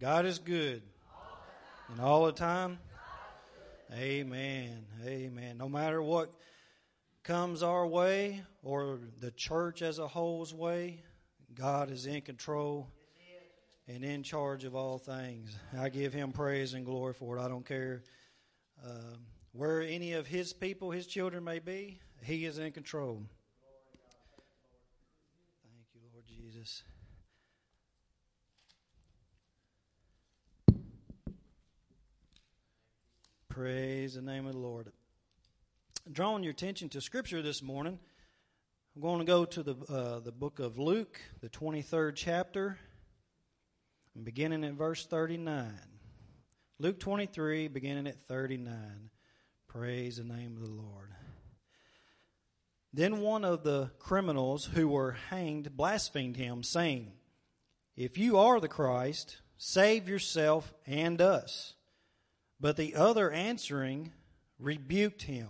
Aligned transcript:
God 0.00 0.26
is 0.26 0.38
good. 0.38 0.82
And 1.90 2.00
all 2.00 2.26
the 2.26 2.32
time? 2.32 2.78
Amen. 3.92 4.84
Amen. 5.06 5.56
No 5.56 5.68
matter 5.68 6.02
what 6.02 6.32
comes 7.22 7.62
our 7.62 7.86
way 7.86 8.42
or 8.62 8.98
the 9.20 9.30
church 9.30 9.80
as 9.82 9.98
a 9.98 10.06
whole's 10.06 10.52
way, 10.52 11.02
God 11.54 11.90
is 11.90 12.06
in 12.06 12.20
control 12.20 12.88
and 13.88 14.04
in 14.04 14.22
charge 14.22 14.64
of 14.64 14.74
all 14.74 14.98
things. 14.98 15.56
I 15.78 15.88
give 15.88 16.12
him 16.12 16.32
praise 16.32 16.74
and 16.74 16.84
glory 16.84 17.14
for 17.14 17.38
it. 17.38 17.40
I 17.40 17.48
don't 17.48 17.64
care 17.64 18.02
uh, 18.84 19.16
where 19.52 19.80
any 19.80 20.12
of 20.12 20.26
his 20.26 20.52
people, 20.52 20.90
his 20.90 21.06
children 21.06 21.44
may 21.44 21.60
be, 21.60 22.00
he 22.22 22.44
is 22.44 22.58
in 22.58 22.72
control. 22.72 23.22
Thank 25.62 25.86
you, 25.94 26.00
Lord 26.12 26.26
Jesus. 26.26 26.82
Praise 33.56 34.12
the 34.12 34.20
name 34.20 34.44
of 34.44 34.52
the 34.52 34.58
Lord. 34.58 34.92
Drawing 36.12 36.42
your 36.42 36.50
attention 36.50 36.90
to 36.90 37.00
Scripture 37.00 37.40
this 37.40 37.62
morning, 37.62 37.98
I'm 38.94 39.00
going 39.00 39.20
to 39.20 39.24
go 39.24 39.46
to 39.46 39.62
the, 39.62 39.74
uh, 39.88 40.20
the 40.20 40.30
book 40.30 40.58
of 40.58 40.78
Luke, 40.78 41.18
the 41.40 41.48
23rd 41.48 42.12
chapter, 42.16 42.78
beginning 44.22 44.62
at 44.62 44.74
verse 44.74 45.06
39. 45.06 45.72
Luke 46.78 47.00
23, 47.00 47.68
beginning 47.68 48.06
at 48.06 48.28
39. 48.28 49.08
Praise 49.68 50.18
the 50.18 50.24
name 50.24 50.58
of 50.58 50.62
the 50.62 50.74
Lord. 50.74 51.12
Then 52.92 53.22
one 53.22 53.42
of 53.42 53.62
the 53.62 53.90
criminals 53.98 54.66
who 54.66 54.86
were 54.88 55.12
hanged 55.30 55.74
blasphemed 55.74 56.36
him, 56.36 56.62
saying, 56.62 57.12
If 57.96 58.18
you 58.18 58.36
are 58.36 58.60
the 58.60 58.68
Christ, 58.68 59.38
save 59.56 60.10
yourself 60.10 60.74
and 60.84 61.22
us. 61.22 61.75
But 62.58 62.76
the 62.76 62.94
other 62.94 63.30
answering 63.30 64.12
rebuked 64.58 65.22
him, 65.22 65.48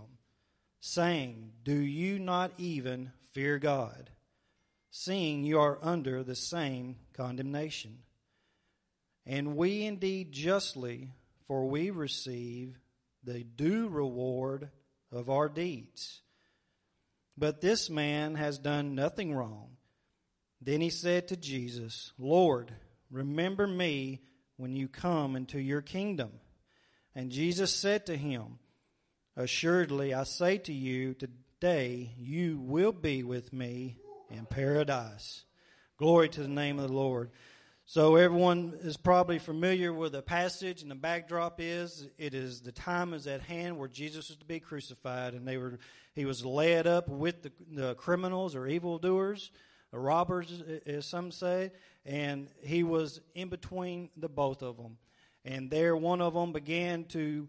saying, 0.79 1.53
Do 1.63 1.75
you 1.75 2.19
not 2.19 2.51
even 2.57 3.11
fear 3.31 3.59
God, 3.59 4.09
seeing 4.89 5.43
you 5.43 5.59
are 5.59 5.79
under 5.81 6.23
the 6.23 6.35
same 6.35 6.97
condemnation? 7.13 7.99
And 9.25 9.55
we 9.55 9.85
indeed 9.85 10.31
justly, 10.31 11.11
for 11.47 11.67
we 11.67 11.89
receive 11.89 12.77
the 13.23 13.43
due 13.43 13.87
reward 13.87 14.69
of 15.11 15.29
our 15.29 15.49
deeds. 15.49 16.21
But 17.37 17.61
this 17.61 17.89
man 17.89 18.35
has 18.35 18.57
done 18.57 18.95
nothing 18.95 19.33
wrong. 19.33 19.77
Then 20.61 20.81
he 20.81 20.89
said 20.89 21.27
to 21.27 21.37
Jesus, 21.37 22.11
Lord, 22.17 22.73
remember 23.11 23.67
me 23.67 24.21
when 24.55 24.75
you 24.75 24.87
come 24.87 25.35
into 25.35 25.59
your 25.59 25.81
kingdom. 25.81 26.31
And 27.17 27.31
Jesus 27.31 27.73
said 27.73 28.05
to 28.05 28.15
him, 28.15 28.59
Assuredly, 29.35 30.13
I 30.13 30.21
say 30.21 30.59
to 30.59 30.71
you, 30.71 31.15
today 31.15 32.13
you 32.15 32.59
will 32.59 32.91
be 32.91 33.23
with 33.23 33.51
me 33.51 33.97
in 34.29 34.45
paradise. 34.45 35.43
Glory 35.97 36.29
to 36.29 36.41
the 36.41 36.47
name 36.47 36.77
of 36.77 36.87
the 36.87 36.93
Lord. 36.93 37.31
So 37.87 38.17
everyone 38.17 38.77
is 38.81 38.97
probably 38.97 39.39
familiar 39.39 39.91
with 39.91 40.11
the 40.11 40.21
passage, 40.21 40.83
and 40.83 40.91
the 40.91 40.95
backdrop 40.95 41.55
is 41.59 42.07
it 42.19 42.35
is 42.35 42.61
the 42.61 42.71
time 42.71 43.15
is 43.15 43.25
at 43.25 43.41
hand 43.41 43.79
where 43.79 43.87
Jesus 43.87 44.29
was 44.29 44.37
to 44.37 44.45
be 44.45 44.59
crucified, 44.59 45.33
and 45.33 45.47
they 45.47 45.57
were 45.57 45.79
he 46.13 46.25
was 46.25 46.45
led 46.45 46.85
up 46.85 47.09
with 47.09 47.41
the, 47.41 47.51
the 47.71 47.95
criminals 47.95 48.53
or 48.55 48.67
evildoers, 48.67 49.49
or 49.91 50.01
robbers, 50.01 50.61
as 50.85 51.07
some 51.07 51.31
say, 51.31 51.71
and 52.05 52.47
he 52.61 52.83
was 52.83 53.21
in 53.33 53.49
between 53.49 54.11
the 54.15 54.29
both 54.29 54.61
of 54.61 54.77
them. 54.77 54.97
And 55.45 55.69
there, 55.69 55.95
one 55.95 56.21
of 56.21 56.33
them 56.33 56.51
began 56.51 57.05
to 57.05 57.47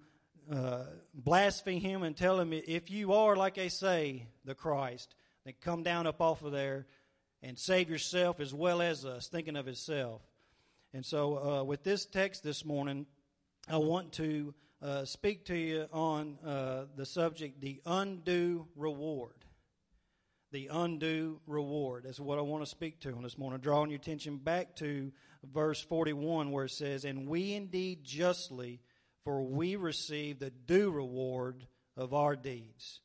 uh, 0.51 0.85
blaspheme 1.15 1.81
him 1.81 2.03
and 2.03 2.17
tell 2.17 2.39
him, 2.41 2.53
If 2.53 2.91
you 2.91 3.13
are, 3.13 3.37
like 3.37 3.55
they 3.55 3.69
say, 3.69 4.27
the 4.45 4.55
Christ, 4.55 5.15
then 5.45 5.55
come 5.61 5.83
down 5.83 6.07
up 6.07 6.21
off 6.21 6.43
of 6.43 6.53
there 6.53 6.87
and 7.43 7.59
save 7.59 7.91
yourself 7.91 8.41
as 8.41 8.55
well 8.55 8.81
as 8.81 9.05
us, 9.05 9.29
thinking 9.29 9.57
of 9.57 9.67
himself. 9.67 10.23
And 10.95 11.05
so, 11.05 11.61
uh, 11.61 11.65
with 11.65 11.83
this 11.83 12.07
text 12.07 12.43
this 12.43 12.65
morning, 12.65 13.07
I 13.69 13.77
want 13.77 14.13
to 14.15 14.55
uh, 14.81 15.05
speak 15.05 15.45
to 15.47 15.57
you 15.57 15.87
on 15.93 16.39
uh, 16.45 16.85
the 16.97 17.05
subject 17.05 17.61
the 17.61 17.81
undue 17.85 18.67
reward. 18.75 19.35
The 20.51 20.69
undue 20.73 21.41
reward. 21.47 22.05
That's 22.05 22.21
what 22.21 22.39
I 22.39 22.43
want 22.43 22.63
to 22.63 22.71
speak 22.71 23.01
to 23.01 23.13
on 23.13 23.23
this 23.23 23.37
morning. 23.37 23.61
Drawing 23.61 23.91
your 23.91 23.99
attention 23.99 24.39
back 24.39 24.77
to 24.77 25.13
verse 25.45 25.81
41 25.81 26.51
where 26.51 26.65
it 26.65 26.71
says, 26.71 27.05
And 27.05 27.29
we 27.29 27.55
indeed 27.55 28.05
justly, 28.05 28.81
for 29.25 29.43
we 29.43 29.77
receive 29.77 30.39
the 30.39 30.51
due 30.51 30.91
reward 30.91 31.67
of 31.97 32.15
our 32.15 32.37
deeds. 32.37 33.01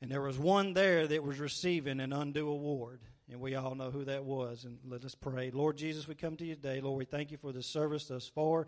And 0.00 0.10
there 0.10 0.20
was 0.20 0.38
one 0.38 0.74
there 0.74 1.06
that 1.06 1.22
was 1.22 1.38
receiving 1.38 2.00
an 2.00 2.12
undue 2.12 2.48
award. 2.48 3.00
And 3.30 3.40
we 3.40 3.54
all 3.54 3.74
know 3.74 3.90
who 3.90 4.04
that 4.04 4.24
was. 4.24 4.64
And 4.64 4.78
let 4.86 5.04
us 5.04 5.14
pray. 5.14 5.50
Lord 5.50 5.76
Jesus, 5.76 6.06
we 6.06 6.14
come 6.14 6.36
to 6.36 6.44
you 6.44 6.54
today. 6.54 6.80
Lord, 6.80 6.98
we 6.98 7.06
thank 7.06 7.30
you 7.30 7.38
for 7.38 7.52
the 7.52 7.62
service 7.62 8.06
thus 8.06 8.28
far. 8.28 8.66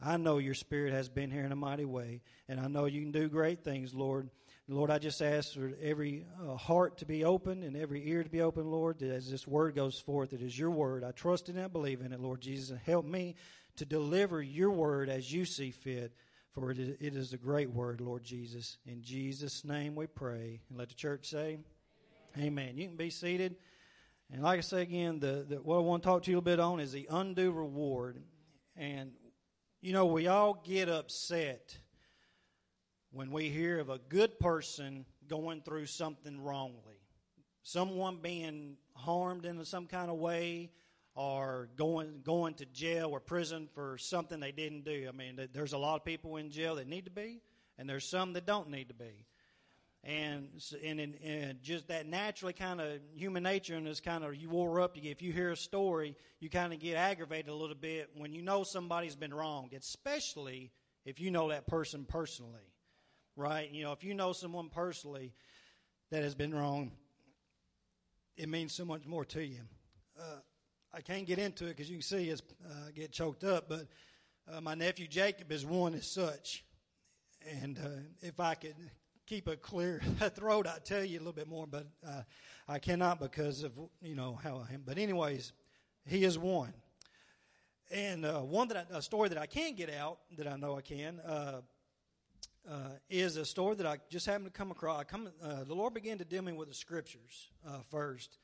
I 0.00 0.18
know 0.18 0.38
your 0.38 0.54
spirit 0.54 0.92
has 0.92 1.08
been 1.08 1.30
here 1.30 1.44
in 1.44 1.52
a 1.52 1.56
mighty 1.56 1.86
way. 1.86 2.20
And 2.48 2.60
I 2.60 2.66
know 2.66 2.84
you 2.84 3.00
can 3.00 3.12
do 3.12 3.28
great 3.28 3.64
things, 3.64 3.94
Lord. 3.94 4.28
Lord, 4.66 4.90
I 4.90 4.98
just 4.98 5.20
ask 5.20 5.52
for 5.52 5.72
every 5.82 6.24
uh, 6.42 6.56
heart 6.56 6.96
to 6.98 7.04
be 7.04 7.22
open 7.22 7.62
and 7.62 7.76
every 7.76 8.08
ear 8.08 8.22
to 8.22 8.30
be 8.30 8.40
open, 8.40 8.70
Lord, 8.70 8.98
that 9.00 9.10
as 9.10 9.30
this 9.30 9.46
word 9.46 9.74
goes 9.74 9.98
forth, 9.98 10.32
it 10.32 10.40
is 10.40 10.58
your 10.58 10.70
word. 10.70 11.04
I 11.04 11.12
trust 11.12 11.50
in 11.50 11.58
it 11.58 11.64
and 11.64 11.72
believe 11.72 12.00
in 12.00 12.14
it, 12.14 12.20
Lord 12.20 12.40
Jesus, 12.40 12.78
help 12.86 13.04
me 13.04 13.34
to 13.76 13.84
deliver 13.84 14.42
your 14.42 14.70
word 14.70 15.10
as 15.10 15.30
you 15.30 15.44
see 15.44 15.70
fit, 15.70 16.14
for 16.52 16.70
it 16.70 16.78
is, 16.78 16.96
it 16.98 17.14
is 17.14 17.34
a 17.34 17.36
great 17.36 17.70
word, 17.70 18.00
Lord 18.00 18.24
Jesus. 18.24 18.78
In 18.86 19.02
Jesus' 19.02 19.66
name 19.66 19.94
we 19.94 20.06
pray. 20.06 20.60
And 20.70 20.78
let 20.78 20.88
the 20.88 20.94
church 20.94 21.28
say, 21.28 21.58
Amen. 22.38 22.46
Amen. 22.46 22.78
You 22.78 22.86
can 22.86 22.96
be 22.96 23.10
seated. 23.10 23.56
And 24.32 24.42
like 24.42 24.58
I 24.58 24.62
say 24.62 24.80
again, 24.80 25.20
the, 25.20 25.44
the, 25.46 25.56
what 25.56 25.76
I 25.76 25.80
want 25.80 26.02
to 26.02 26.08
talk 26.08 26.22
to 26.22 26.30
you 26.30 26.36
a 26.36 26.40
little 26.40 26.56
bit 26.56 26.60
on 26.60 26.80
is 26.80 26.92
the 26.92 27.06
undue 27.10 27.52
reward. 27.52 28.22
And, 28.76 29.12
you 29.82 29.92
know, 29.92 30.06
we 30.06 30.26
all 30.26 30.62
get 30.64 30.88
upset 30.88 31.76
when 33.14 33.30
we 33.30 33.48
hear 33.48 33.78
of 33.78 33.90
a 33.90 33.98
good 34.08 34.40
person 34.40 35.06
going 35.28 35.62
through 35.62 35.86
something 35.86 36.42
wrongly, 36.42 36.98
someone 37.62 38.18
being 38.20 38.76
harmed 38.96 39.46
in 39.46 39.64
some 39.64 39.86
kind 39.86 40.10
of 40.10 40.16
way, 40.16 40.70
or 41.14 41.68
going 41.76 42.20
going 42.24 42.54
to 42.54 42.66
jail 42.66 43.10
or 43.10 43.20
prison 43.20 43.68
for 43.72 43.96
something 43.98 44.40
they 44.40 44.50
didn't 44.50 44.84
do. 44.84 45.06
I 45.08 45.16
mean, 45.16 45.40
there's 45.52 45.72
a 45.72 45.78
lot 45.78 45.94
of 45.94 46.04
people 46.04 46.36
in 46.36 46.50
jail 46.50 46.74
that 46.74 46.88
need 46.88 47.04
to 47.04 47.10
be, 47.10 47.40
and 47.78 47.88
there's 47.88 48.04
some 48.04 48.32
that 48.32 48.46
don't 48.46 48.68
need 48.68 48.88
to 48.88 48.94
be. 48.94 49.26
And 50.02 50.48
and, 50.84 51.00
and 51.00 51.62
just 51.62 51.86
that 51.88 52.06
naturally 52.06 52.52
kind 52.52 52.80
of 52.80 52.98
human 53.14 53.44
nature 53.44 53.76
and 53.76 53.86
this 53.86 54.00
kind 54.00 54.24
of 54.24 54.34
you 54.34 54.50
wore 54.50 54.80
up. 54.80 54.98
If 54.98 55.22
you 55.22 55.32
hear 55.32 55.52
a 55.52 55.56
story, 55.56 56.16
you 56.40 56.50
kind 56.50 56.72
of 56.72 56.80
get 56.80 56.96
aggravated 56.96 57.48
a 57.48 57.54
little 57.54 57.76
bit 57.76 58.10
when 58.16 58.32
you 58.32 58.42
know 58.42 58.64
somebody's 58.64 59.16
been 59.16 59.32
wronged, 59.32 59.72
especially 59.72 60.72
if 61.04 61.20
you 61.20 61.30
know 61.30 61.50
that 61.50 61.68
person 61.68 62.04
personally 62.06 62.73
right? 63.36 63.70
You 63.70 63.84
know, 63.84 63.92
if 63.92 64.04
you 64.04 64.14
know 64.14 64.32
someone 64.32 64.68
personally 64.68 65.32
that 66.10 66.22
has 66.22 66.34
been 66.34 66.54
wrong, 66.54 66.92
it 68.36 68.48
means 68.48 68.72
so 68.72 68.84
much 68.84 69.06
more 69.06 69.24
to 69.26 69.44
you. 69.44 69.60
Uh, 70.18 70.38
I 70.92 71.00
can't 71.00 71.26
get 71.26 71.38
into 71.38 71.66
it 71.66 71.70
because 71.70 71.90
you 71.90 71.96
can 71.96 72.02
see 72.02 72.32
us 72.32 72.42
uh, 72.64 72.90
get 72.94 73.10
choked 73.12 73.44
up, 73.44 73.68
but 73.68 73.86
uh, 74.52 74.60
my 74.60 74.74
nephew 74.74 75.08
Jacob 75.08 75.50
is 75.50 75.66
one 75.66 75.94
as 75.94 76.06
such. 76.06 76.64
And 77.60 77.78
uh, 77.78 77.88
if 78.20 78.38
I 78.40 78.54
could 78.54 78.76
keep 79.26 79.48
a 79.48 79.56
clear 79.56 80.00
throat, 80.34 80.66
I'd 80.66 80.84
tell 80.84 81.04
you 81.04 81.18
a 81.18 81.20
little 81.20 81.32
bit 81.32 81.48
more, 81.48 81.66
but 81.66 81.86
uh, 82.06 82.22
I 82.68 82.78
cannot 82.78 83.20
because 83.20 83.62
of, 83.62 83.72
you 84.02 84.14
know, 84.14 84.38
how 84.42 84.64
I 84.68 84.74
am. 84.74 84.82
But, 84.86 84.98
anyways, 84.98 85.52
he 86.06 86.24
is 86.24 86.38
one. 86.38 86.72
And 87.90 88.24
uh, 88.24 88.40
one 88.40 88.68
that 88.68 88.88
I, 88.92 88.98
a 88.98 89.02
story 89.02 89.28
that 89.28 89.38
I 89.38 89.46
can 89.46 89.74
get 89.74 89.92
out 89.92 90.18
that 90.36 90.46
I 90.46 90.56
know 90.56 90.76
I 90.76 90.80
can 90.80 91.20
uh, 92.70 92.90
is 93.10 93.36
a 93.36 93.44
story 93.44 93.76
that 93.76 93.86
I 93.86 93.98
just 94.08 94.26
happened 94.26 94.46
to 94.46 94.50
come 94.50 94.70
across. 94.70 95.00
I 95.00 95.04
come, 95.04 95.28
uh, 95.42 95.64
the 95.64 95.74
Lord 95.74 95.94
began 95.94 96.18
to 96.18 96.24
deal 96.24 96.42
me 96.42 96.52
with 96.52 96.68
the 96.68 96.74
scriptures 96.74 97.48
uh, 97.66 97.78
first, 97.90 98.38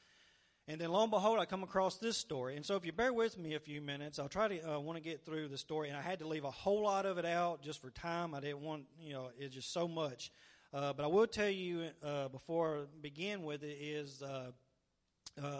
and 0.68 0.80
then 0.80 0.90
lo 0.90 1.02
and 1.02 1.10
behold, 1.10 1.38
I 1.38 1.46
come 1.46 1.62
across 1.62 1.96
this 1.96 2.16
story. 2.16 2.56
And 2.56 2.64
so, 2.64 2.76
if 2.76 2.84
you 2.84 2.92
bear 2.92 3.12
with 3.12 3.38
me 3.38 3.54
a 3.54 3.60
few 3.60 3.80
minutes, 3.80 4.18
I'll 4.18 4.28
try 4.28 4.48
to 4.48 4.76
uh, 4.76 4.78
want 4.78 4.96
to 4.98 5.02
get 5.02 5.24
through 5.24 5.48
the 5.48 5.58
story. 5.58 5.88
And 5.88 5.96
I 5.96 6.02
had 6.02 6.18
to 6.20 6.28
leave 6.28 6.44
a 6.44 6.50
whole 6.50 6.82
lot 6.82 7.06
of 7.06 7.18
it 7.18 7.24
out 7.24 7.62
just 7.62 7.80
for 7.80 7.90
time. 7.90 8.34
I 8.34 8.40
didn't 8.40 8.60
want, 8.60 8.84
you 9.00 9.14
know, 9.14 9.30
it's 9.38 9.54
just 9.54 9.72
so 9.72 9.88
much. 9.88 10.30
Uh, 10.72 10.92
but 10.92 11.04
I 11.04 11.08
will 11.08 11.26
tell 11.26 11.48
you 11.48 11.88
uh, 12.02 12.28
before 12.28 12.78
I 12.78 12.80
begin 13.00 13.42
with 13.42 13.64
it 13.64 13.78
is 13.80 14.22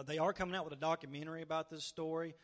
they 0.06 0.18
are 0.18 0.32
coming 0.32 0.54
out 0.54 0.64
with 0.64 0.74
a 0.74 0.80
documentary 0.80 1.42
about 1.42 1.70
this 1.70 1.84
story 1.84 2.34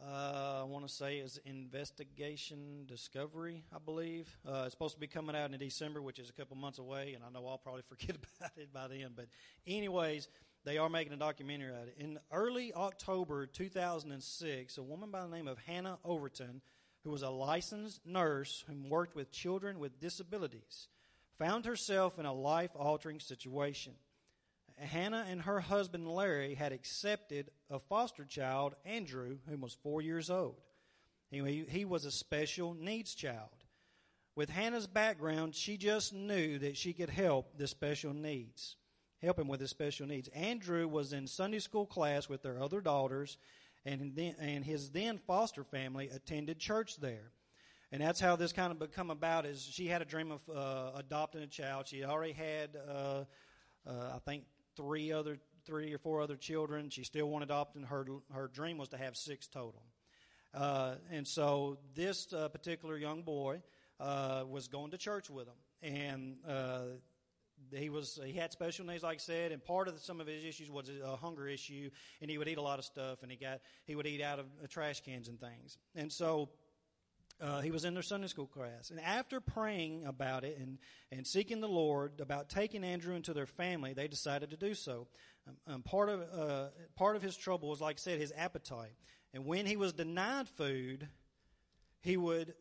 uh, 0.00 0.60
I 0.60 0.64
want 0.64 0.86
to 0.86 0.92
say 0.92 1.16
is 1.16 1.40
Investigation 1.44 2.84
Discovery, 2.86 3.64
I 3.74 3.78
believe. 3.84 4.28
Uh, 4.46 4.62
it's 4.64 4.72
supposed 4.72 4.94
to 4.94 5.00
be 5.00 5.08
coming 5.08 5.34
out 5.34 5.52
in 5.52 5.58
December, 5.58 6.00
which 6.00 6.18
is 6.18 6.30
a 6.30 6.32
couple 6.32 6.56
months 6.56 6.78
away, 6.78 7.14
and 7.14 7.24
I 7.24 7.30
know 7.30 7.46
I'll 7.46 7.58
probably 7.58 7.82
forget 7.88 8.16
about 8.16 8.52
it 8.56 8.72
by 8.72 8.86
then. 8.86 9.10
But, 9.16 9.26
anyways, 9.66 10.28
they 10.64 10.78
are 10.78 10.88
making 10.88 11.12
a 11.12 11.16
documentary 11.16 11.72
out 11.72 11.82
of 11.82 11.88
it. 11.88 11.96
In 11.98 12.18
early 12.30 12.72
October 12.74 13.46
2006, 13.46 14.78
a 14.78 14.82
woman 14.82 15.10
by 15.10 15.22
the 15.22 15.34
name 15.34 15.48
of 15.48 15.58
Hannah 15.58 15.98
Overton, 16.04 16.60
who 17.02 17.10
was 17.10 17.22
a 17.22 17.30
licensed 17.30 18.00
nurse 18.06 18.64
who 18.68 18.88
worked 18.88 19.16
with 19.16 19.32
children 19.32 19.80
with 19.80 20.00
disabilities, 20.00 20.88
found 21.38 21.64
herself 21.64 22.18
in 22.18 22.26
a 22.26 22.32
life 22.32 22.70
altering 22.76 23.18
situation. 23.20 23.94
Hannah 24.80 25.26
and 25.28 25.42
her 25.42 25.60
husband 25.60 26.08
Larry 26.08 26.54
had 26.54 26.72
accepted 26.72 27.50
a 27.70 27.78
foster 27.78 28.24
child, 28.24 28.74
Andrew, 28.84 29.38
who 29.48 29.56
was 29.56 29.76
four 29.82 30.00
years 30.00 30.30
old. 30.30 30.60
He, 31.30 31.64
he 31.68 31.84
was 31.84 32.04
a 32.04 32.10
special 32.10 32.74
needs 32.74 33.14
child. 33.14 33.50
With 34.34 34.50
Hannah's 34.50 34.86
background, 34.86 35.54
she 35.54 35.76
just 35.76 36.14
knew 36.14 36.58
that 36.60 36.76
she 36.76 36.92
could 36.92 37.10
help 37.10 37.58
the 37.58 37.66
special 37.66 38.14
needs, 38.14 38.76
help 39.20 39.38
him 39.38 39.48
with 39.48 39.60
his 39.60 39.70
special 39.70 40.06
needs. 40.06 40.28
Andrew 40.28 40.86
was 40.86 41.12
in 41.12 41.26
Sunday 41.26 41.58
school 41.58 41.86
class 41.86 42.28
with 42.28 42.42
their 42.42 42.62
other 42.62 42.80
daughters, 42.80 43.36
and, 43.84 44.12
then, 44.14 44.36
and 44.40 44.64
his 44.64 44.90
then 44.90 45.18
foster 45.18 45.64
family 45.64 46.08
attended 46.08 46.58
church 46.58 46.98
there. 46.98 47.32
And 47.90 48.02
that's 48.02 48.20
how 48.20 48.36
this 48.36 48.52
kind 48.52 48.70
of 48.70 48.78
become 48.78 49.10
about. 49.10 49.46
Is 49.46 49.62
she 49.62 49.86
had 49.86 50.02
a 50.02 50.04
dream 50.04 50.30
of 50.30 50.40
uh, 50.54 50.98
adopting 50.98 51.42
a 51.42 51.46
child. 51.46 51.88
She 51.88 52.04
already 52.04 52.34
had, 52.34 52.76
uh, 52.88 53.24
uh, 53.86 53.92
I 54.14 54.18
think, 54.24 54.44
three 54.78 55.12
other, 55.12 55.38
three 55.66 55.92
or 55.92 55.98
four 55.98 56.22
other 56.22 56.36
children. 56.36 56.88
She 56.88 57.04
still 57.04 57.28
wanted 57.28 57.48
to 57.48 57.54
adopt, 57.54 57.76
and 57.76 57.84
her 57.86 58.06
her 58.32 58.48
dream 58.48 58.78
was 58.78 58.88
to 58.90 58.96
have 58.96 59.16
six 59.16 59.46
total. 59.48 59.82
Uh, 60.54 60.94
and 61.10 61.26
so 61.26 61.76
this 61.94 62.32
uh, 62.32 62.48
particular 62.48 62.96
young 62.96 63.22
boy 63.22 63.60
uh, 64.00 64.44
was 64.48 64.68
going 64.68 64.92
to 64.92 64.98
church 64.98 65.28
with 65.28 65.46
him, 65.46 65.60
and 65.82 66.36
uh, 66.48 66.84
he 67.74 67.90
was 67.90 68.18
he 68.24 68.32
had 68.32 68.52
special 68.52 68.86
needs, 68.86 69.02
like 69.02 69.16
I 69.16 69.18
said, 69.18 69.52
and 69.52 69.62
part 69.62 69.88
of 69.88 69.94
the, 69.94 70.00
some 70.00 70.20
of 70.20 70.26
his 70.26 70.44
issues 70.44 70.70
was 70.70 70.90
a 71.04 71.16
hunger 71.16 71.46
issue, 71.48 71.90
and 72.22 72.30
he 72.30 72.38
would 72.38 72.48
eat 72.48 72.58
a 72.58 72.62
lot 72.62 72.78
of 72.78 72.84
stuff, 72.84 73.22
and 73.22 73.30
he 73.30 73.36
got 73.36 73.60
he 73.84 73.94
would 73.94 74.06
eat 74.06 74.22
out 74.22 74.38
of 74.38 74.46
trash 74.70 75.02
cans 75.02 75.28
and 75.28 75.40
things, 75.40 75.76
and 75.94 76.12
so. 76.12 76.48
Uh, 77.40 77.60
he 77.60 77.70
was 77.70 77.84
in 77.84 77.94
their 77.94 78.02
Sunday 78.02 78.26
school 78.26 78.46
class. 78.46 78.90
And 78.90 79.00
after 79.00 79.40
praying 79.40 80.04
about 80.04 80.42
it 80.42 80.58
and, 80.58 80.78
and 81.12 81.24
seeking 81.26 81.60
the 81.60 81.68
Lord 81.68 82.20
about 82.20 82.48
taking 82.48 82.82
Andrew 82.82 83.14
into 83.14 83.32
their 83.32 83.46
family, 83.46 83.92
they 83.92 84.08
decided 84.08 84.50
to 84.50 84.56
do 84.56 84.74
so. 84.74 85.06
Um, 85.46 85.74
um, 85.74 85.82
part, 85.82 86.08
of, 86.08 86.20
uh, 86.20 86.66
part 86.96 87.14
of 87.14 87.22
his 87.22 87.36
trouble 87.36 87.68
was, 87.68 87.80
like 87.80 87.96
I 87.96 88.00
said, 88.00 88.18
his 88.18 88.32
appetite. 88.36 88.96
And 89.32 89.44
when 89.44 89.66
he 89.66 89.76
was 89.76 89.92
denied 89.92 90.48
food, 90.48 91.08
he 92.00 92.16
would 92.16 92.54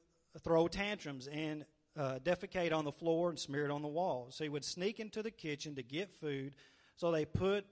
throw 0.43 0.67
tantrums 0.67 1.27
and 1.27 1.65
uh, 1.97 2.19
defecate 2.23 2.71
on 2.71 2.85
the 2.85 2.91
floor 2.91 3.29
and 3.29 3.39
smear 3.39 3.65
it 3.65 3.71
on 3.71 3.81
the 3.81 3.87
walls. 3.87 4.35
So 4.35 4.43
he 4.43 4.49
would 4.49 4.65
sneak 4.65 4.99
into 4.99 5.23
the 5.23 5.31
kitchen 5.31 5.75
to 5.75 5.83
get 5.83 6.11
food. 6.11 6.53
So 6.97 7.11
they 7.11 7.25
put 7.25 7.65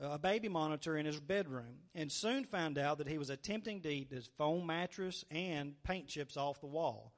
a 0.00 0.18
baby 0.18 0.48
monitor 0.48 0.96
in 0.96 1.06
his 1.06 1.20
bedroom 1.20 1.76
and 1.94 2.10
soon 2.10 2.44
found 2.44 2.78
out 2.78 2.98
that 2.98 3.08
he 3.08 3.18
was 3.18 3.30
attempting 3.30 3.80
to 3.82 3.88
eat 3.90 4.10
his 4.10 4.28
foam 4.38 4.66
mattress 4.66 5.24
and 5.30 5.74
paint 5.82 6.08
chips 6.08 6.36
off 6.36 6.60
the 6.60 6.66
wall. 6.66 7.12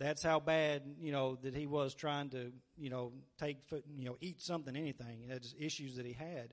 That's 0.00 0.22
how 0.22 0.40
bad, 0.40 0.82
you 1.00 1.12
know, 1.12 1.36
that 1.42 1.54
he 1.54 1.66
was 1.66 1.94
trying 1.94 2.30
to, 2.30 2.52
you 2.76 2.90
know, 2.90 3.12
take, 3.38 3.58
you 3.96 4.04
know, 4.04 4.16
eat 4.20 4.42
something, 4.42 4.74
anything. 4.74 5.26
That's 5.28 5.54
issues 5.58 5.96
that 5.96 6.04
he 6.04 6.12
had. 6.12 6.52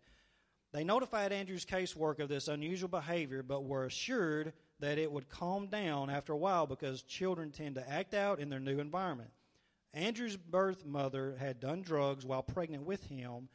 They 0.73 0.83
notified 0.83 1.33
Andrew's 1.33 1.65
casework 1.65 2.19
of 2.19 2.29
this 2.29 2.47
unusual 2.47 2.87
behavior, 2.87 3.43
but 3.43 3.65
were 3.65 3.85
assured 3.85 4.53
that 4.79 4.97
it 4.97 5.11
would 5.11 5.29
calm 5.29 5.67
down 5.67 6.09
after 6.09 6.33
a 6.33 6.37
while 6.37 6.65
because 6.65 7.01
children 7.01 7.51
tend 7.51 7.75
to 7.75 7.89
act 7.89 8.13
out 8.13 8.39
in 8.39 8.49
their 8.49 8.59
new 8.59 8.79
environment. 8.79 9.31
Andrew's 9.93 10.37
birth 10.37 10.85
mother 10.85 11.35
had 11.39 11.59
done 11.59 11.81
drugs 11.81 12.25
while 12.25 12.43
pregnant 12.43 12.83
with 12.85 13.03
him, 13.05 13.49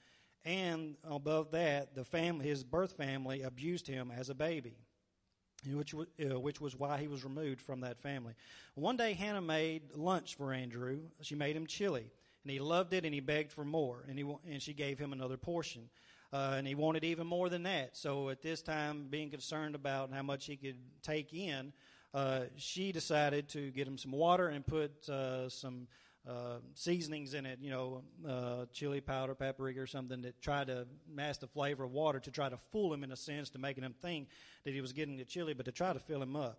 and 0.46 0.94
above 1.02 1.50
that, 1.50 1.96
the 1.96 2.04
family, 2.04 2.46
his 2.46 2.62
birth 2.62 2.92
family 2.92 3.42
abused 3.42 3.88
him 3.88 4.12
as 4.16 4.30
a 4.30 4.34
baby, 4.34 4.76
which, 5.68 5.92
uh, 5.92 6.38
which 6.38 6.60
was 6.60 6.76
why 6.76 6.98
he 6.98 7.08
was 7.08 7.24
removed 7.24 7.60
from 7.60 7.80
that 7.80 8.00
family. 8.00 8.34
One 8.76 8.96
day, 8.96 9.12
Hannah 9.12 9.40
made 9.40 9.92
lunch 9.96 10.36
for 10.36 10.52
Andrew. 10.52 11.00
She 11.20 11.34
made 11.34 11.56
him 11.56 11.66
chili, 11.66 12.12
and 12.44 12.50
he 12.52 12.60
loved 12.60 12.92
it, 12.92 13.04
and 13.04 13.12
he 13.12 13.18
begged 13.18 13.50
for 13.50 13.64
more, 13.64 14.04
and, 14.08 14.16
he, 14.16 14.24
and 14.48 14.62
she 14.62 14.72
gave 14.72 15.00
him 15.00 15.12
another 15.12 15.36
portion. 15.36 15.90
Uh, 16.32 16.54
and 16.56 16.66
he 16.66 16.76
wanted 16.76 17.02
even 17.02 17.26
more 17.26 17.48
than 17.48 17.64
that. 17.64 17.96
So 17.96 18.28
at 18.28 18.40
this 18.40 18.62
time, 18.62 19.06
being 19.10 19.30
concerned 19.30 19.74
about 19.74 20.12
how 20.12 20.22
much 20.22 20.46
he 20.46 20.56
could 20.56 20.76
take 21.02 21.34
in, 21.34 21.72
uh, 22.14 22.42
she 22.56 22.92
decided 22.92 23.48
to 23.48 23.70
get 23.72 23.86
him 23.86 23.98
some 23.98 24.12
water 24.12 24.48
and 24.48 24.66
put 24.66 25.08
uh, 25.08 25.48
some 25.48 25.88
uh, 26.28 26.58
seasonings 26.74 27.34
in 27.34 27.46
it, 27.46 27.58
you 27.60 27.70
know, 27.70 28.02
uh, 28.28 28.66
chili 28.72 29.00
powder, 29.00 29.34
paprika, 29.34 29.80
or 29.80 29.86
something 29.86 30.22
that 30.22 30.40
tried 30.40 30.66
to 30.66 30.86
mask 31.08 31.40
the 31.40 31.46
flavor 31.46 31.84
of 31.84 31.92
water 31.92 32.20
to 32.20 32.30
try 32.30 32.48
to 32.48 32.56
fool 32.72 32.92
him 32.92 33.04
in 33.04 33.12
a 33.12 33.16
sense, 33.16 33.50
to 33.50 33.58
making 33.58 33.84
him 33.84 33.94
think 34.02 34.28
that 34.64 34.74
he 34.74 34.80
was 34.80 34.92
getting 34.92 35.16
the 35.16 35.24
chili, 35.24 35.54
but 35.54 35.66
to 35.66 35.72
try 35.72 35.92
to 35.92 36.00
fill 36.00 36.22
him 36.22 36.36
up. 36.36 36.58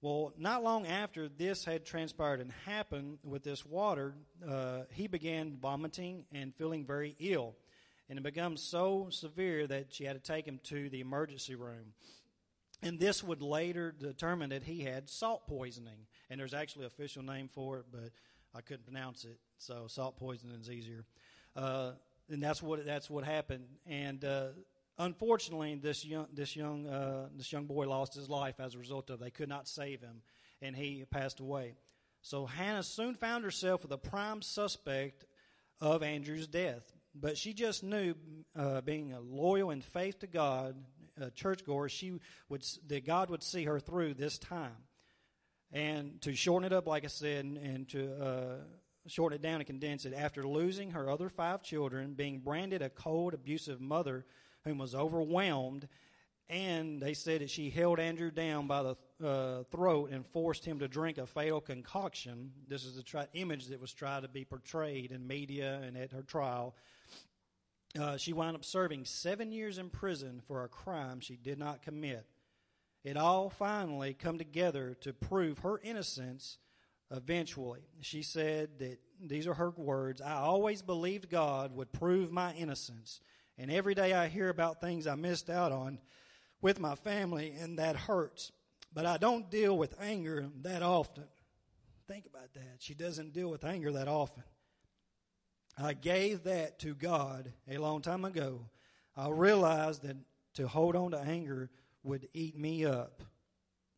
Well, 0.00 0.32
not 0.38 0.62
long 0.62 0.86
after 0.86 1.28
this 1.28 1.64
had 1.64 1.84
transpired 1.84 2.40
and 2.40 2.52
happened 2.66 3.18
with 3.24 3.42
this 3.42 3.66
water, 3.66 4.14
uh, 4.48 4.82
he 4.92 5.08
began 5.08 5.58
vomiting 5.60 6.24
and 6.32 6.54
feeling 6.54 6.84
very 6.84 7.16
ill 7.18 7.56
and 8.08 8.18
it 8.18 8.22
becomes 8.22 8.62
so 8.62 9.08
severe 9.10 9.66
that 9.66 9.92
she 9.92 10.04
had 10.04 10.22
to 10.22 10.32
take 10.32 10.46
him 10.46 10.60
to 10.64 10.88
the 10.88 11.00
emergency 11.00 11.54
room. 11.54 11.92
And 12.82 12.98
this 12.98 13.22
would 13.22 13.42
later 13.42 13.92
determine 13.92 14.50
that 14.50 14.62
he 14.62 14.82
had 14.82 15.10
salt 15.10 15.46
poisoning. 15.46 16.06
And 16.30 16.40
there's 16.40 16.54
actually 16.54 16.84
an 16.84 16.92
official 16.94 17.22
name 17.22 17.48
for 17.48 17.78
it, 17.80 17.86
but 17.90 18.10
I 18.54 18.60
couldn't 18.60 18.84
pronounce 18.84 19.24
it, 19.24 19.38
so 19.58 19.86
salt 19.88 20.16
poisoning 20.16 20.58
is 20.60 20.70
easier. 20.70 21.04
Uh, 21.54 21.92
and 22.30 22.42
that's 22.42 22.62
what 22.62 22.84
that's 22.84 23.08
what 23.10 23.24
happened. 23.24 23.64
And 23.86 24.24
uh, 24.24 24.48
unfortunately, 24.98 25.74
this 25.76 26.04
young 26.04 26.26
this 26.32 26.56
young 26.56 26.86
uh, 26.86 27.28
this 27.36 27.52
young 27.52 27.66
boy 27.66 27.88
lost 27.88 28.14
his 28.14 28.28
life 28.28 28.60
as 28.60 28.74
a 28.74 28.78
result 28.78 29.10
of. 29.10 29.20
They 29.20 29.30
could 29.30 29.48
not 29.48 29.68
save 29.68 30.00
him, 30.00 30.22
and 30.62 30.76
he 30.76 31.04
passed 31.10 31.40
away. 31.40 31.74
So 32.22 32.46
Hannah 32.46 32.82
soon 32.82 33.14
found 33.14 33.44
herself 33.44 33.82
with 33.82 33.92
a 33.92 33.98
prime 33.98 34.42
suspect 34.42 35.24
of 35.80 36.02
Andrew's 36.02 36.46
death. 36.46 36.92
But 37.14 37.38
she 37.38 37.52
just 37.52 37.82
knew, 37.82 38.14
uh, 38.56 38.80
being 38.82 39.12
a 39.12 39.20
loyal 39.20 39.70
and 39.70 39.82
faith 39.82 40.20
to 40.20 40.26
God, 40.26 40.76
a 41.20 41.30
churchgoer, 41.30 41.88
she 41.88 42.20
would 42.48 42.64
that 42.88 43.04
God 43.04 43.30
would 43.30 43.42
see 43.42 43.64
her 43.64 43.80
through 43.80 44.14
this 44.14 44.38
time. 44.38 44.76
And 45.72 46.20
to 46.22 46.34
shorten 46.34 46.66
it 46.66 46.72
up, 46.72 46.86
like 46.86 47.04
I 47.04 47.08
said, 47.08 47.44
and, 47.44 47.58
and 47.58 47.88
to 47.90 48.24
uh, 48.24 48.54
shorten 49.06 49.36
it 49.36 49.42
down 49.42 49.56
and 49.56 49.66
condense 49.66 50.04
it, 50.04 50.14
after 50.14 50.46
losing 50.46 50.92
her 50.92 51.10
other 51.10 51.28
five 51.28 51.62
children, 51.62 52.14
being 52.14 52.38
branded 52.38 52.80
a 52.82 52.88
cold, 52.88 53.34
abusive 53.34 53.80
mother 53.80 54.24
whom 54.64 54.78
was 54.78 54.94
overwhelmed, 54.94 55.88
and 56.48 57.00
they 57.00 57.12
said 57.12 57.42
that 57.42 57.50
she 57.50 57.68
held 57.68 58.00
Andrew 58.00 58.30
down 58.30 58.66
by 58.66 58.82
the 58.82 58.96
uh, 59.26 59.64
throat 59.64 60.10
and 60.10 60.24
forced 60.26 60.64
him 60.64 60.78
to 60.78 60.88
drink 60.88 61.18
a 61.18 61.26
fatal 61.26 61.60
concoction. 61.60 62.52
This 62.68 62.84
is 62.84 62.96
the 62.96 63.02
tri- 63.02 63.26
image 63.34 63.66
that 63.66 63.80
was 63.80 63.92
tried 63.92 64.22
to 64.22 64.28
be 64.28 64.44
portrayed 64.44 65.12
in 65.12 65.26
media 65.26 65.80
and 65.84 65.96
at 65.96 66.12
her 66.12 66.22
trial. 66.22 66.74
Uh, 68.00 68.16
she 68.16 68.32
wound 68.32 68.56
up 68.56 68.64
serving 68.64 69.04
seven 69.04 69.52
years 69.52 69.76
in 69.76 69.90
prison 69.90 70.40
for 70.46 70.64
a 70.64 70.68
crime 70.68 71.20
she 71.20 71.36
did 71.36 71.58
not 71.58 71.82
commit. 71.82 72.26
It 73.08 73.16
all 73.16 73.48
finally 73.48 74.12
come 74.12 74.36
together 74.36 74.94
to 75.00 75.14
prove 75.14 75.60
her 75.60 75.80
innocence 75.82 76.58
eventually. 77.10 77.80
She 78.02 78.20
said 78.20 78.80
that 78.80 78.98
these 79.18 79.46
are 79.46 79.54
her 79.54 79.70
words 79.70 80.20
I 80.20 80.34
always 80.34 80.82
believed 80.82 81.30
God 81.30 81.74
would 81.74 81.90
prove 81.90 82.30
my 82.30 82.52
innocence. 82.52 83.22
And 83.56 83.70
every 83.70 83.94
day 83.94 84.12
I 84.12 84.28
hear 84.28 84.50
about 84.50 84.82
things 84.82 85.06
I 85.06 85.14
missed 85.14 85.48
out 85.48 85.72
on 85.72 86.00
with 86.60 86.80
my 86.80 86.96
family, 86.96 87.54
and 87.58 87.78
that 87.78 87.96
hurts. 87.96 88.52
But 88.92 89.06
I 89.06 89.16
don't 89.16 89.50
deal 89.50 89.78
with 89.78 89.98
anger 89.98 90.50
that 90.60 90.82
often. 90.82 91.24
Think 92.08 92.26
about 92.26 92.52
that. 92.52 92.76
She 92.80 92.92
doesn't 92.92 93.32
deal 93.32 93.48
with 93.48 93.64
anger 93.64 93.90
that 93.92 94.08
often. 94.08 94.44
I 95.78 95.94
gave 95.94 96.44
that 96.44 96.78
to 96.80 96.94
God 96.94 97.54
a 97.70 97.78
long 97.78 98.02
time 98.02 98.26
ago. 98.26 98.66
I 99.16 99.30
realized 99.30 100.02
that 100.02 100.18
to 100.56 100.68
hold 100.68 100.94
on 100.94 101.12
to 101.12 101.18
anger 101.18 101.70
would 102.08 102.28
eat 102.32 102.58
me 102.58 102.84
up 102.84 103.22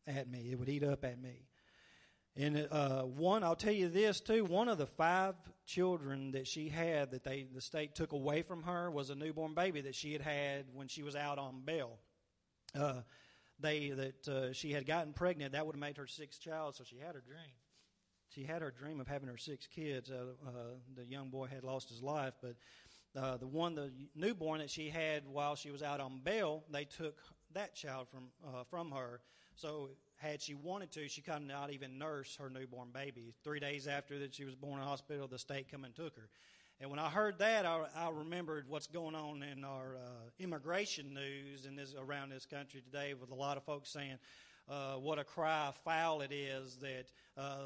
at 0.05 0.29
me. 0.29 0.49
It 0.51 0.59
would 0.59 0.69
eat 0.69 0.83
up 0.83 1.03
at 1.03 1.21
me. 1.21 1.47
And 2.35 2.67
uh, 2.71 3.01
one, 3.01 3.43
I'll 3.43 3.55
tell 3.55 3.73
you 3.73 3.89
this 3.89 4.21
too. 4.21 4.45
One 4.45 4.69
of 4.69 4.77
the 4.77 4.85
five 4.85 5.35
children 5.65 6.31
that 6.31 6.47
she 6.47 6.69
had 6.69 7.11
that 7.11 7.23
they 7.23 7.47
the 7.53 7.61
state 7.61 7.95
took 7.95 8.13
away 8.13 8.41
from 8.41 8.63
her 8.63 8.89
was 8.89 9.09
a 9.09 9.15
newborn 9.15 9.53
baby 9.53 9.81
that 9.81 9.95
she 9.95 10.13
had 10.13 10.21
had 10.21 10.65
when 10.73 10.87
she 10.87 11.03
was 11.03 11.15
out 11.15 11.39
on 11.39 11.61
bail. 11.65 11.97
Uh, 12.77 13.01
they 13.59 13.89
that 13.89 14.27
uh, 14.27 14.53
she 14.53 14.71
had 14.71 14.85
gotten 14.85 15.13
pregnant. 15.13 15.53
That 15.53 15.65
would 15.65 15.75
have 15.75 15.81
made 15.81 15.97
her 15.97 16.07
sixth 16.07 16.41
child, 16.41 16.75
so 16.75 16.83
she 16.83 16.97
had 16.97 17.15
her 17.15 17.21
dream 17.21 17.55
she 18.33 18.43
had 18.43 18.61
her 18.61 18.71
dream 18.71 18.99
of 18.99 19.07
having 19.07 19.27
her 19.27 19.37
six 19.37 19.67
kids. 19.67 20.09
Uh, 20.09 20.47
uh, 20.47 20.51
the 20.95 21.05
young 21.05 21.29
boy 21.29 21.47
had 21.47 21.63
lost 21.63 21.89
his 21.89 22.01
life, 22.01 22.33
but 22.41 22.55
uh, 23.19 23.37
the 23.37 23.47
one, 23.47 23.75
the 23.75 23.91
newborn 24.15 24.59
that 24.59 24.69
she 24.69 24.89
had 24.89 25.27
while 25.27 25.55
she 25.55 25.69
was 25.69 25.83
out 25.83 25.99
on 25.99 26.21
bail, 26.23 26.63
they 26.71 26.85
took 26.85 27.17
that 27.53 27.75
child 27.75 28.07
from 28.09 28.29
uh, 28.47 28.63
from 28.63 28.91
her. 28.91 29.21
So 29.55 29.89
had 30.17 30.41
she 30.41 30.53
wanted 30.53 30.91
to, 30.91 31.07
she 31.09 31.21
could 31.21 31.41
not 31.47 31.71
even 31.71 31.97
nurse 31.97 32.37
her 32.37 32.49
newborn 32.49 32.89
baby. 32.93 33.33
Three 33.43 33.59
days 33.59 33.87
after 33.87 34.19
that 34.19 34.33
she 34.33 34.45
was 34.45 34.55
born 34.55 34.79
in 34.79 34.87
hospital, 34.87 35.27
the 35.27 35.39
state 35.39 35.69
come 35.69 35.83
and 35.83 35.95
took 35.95 36.15
her. 36.15 36.29
And 36.79 36.89
when 36.89 36.99
I 36.99 37.09
heard 37.09 37.37
that, 37.39 37.65
I, 37.65 37.85
I 37.95 38.09
remembered 38.09 38.65
what's 38.67 38.87
going 38.87 39.13
on 39.13 39.43
in 39.43 39.63
our 39.63 39.95
uh, 39.95 40.29
immigration 40.39 41.13
news 41.13 41.65
in 41.67 41.75
this, 41.75 41.93
around 41.95 42.29
this 42.29 42.45
country 42.45 42.81
today, 42.81 43.13
with 43.13 43.29
a 43.29 43.35
lot 43.35 43.57
of 43.57 43.63
folks 43.63 43.89
saying, 43.89 44.17
uh, 44.69 44.93
what 44.93 45.19
a 45.19 45.23
cry 45.23 45.71
foul 45.83 46.21
it 46.21 46.31
is 46.31 46.77
that 46.77 47.05
uh, 47.37 47.57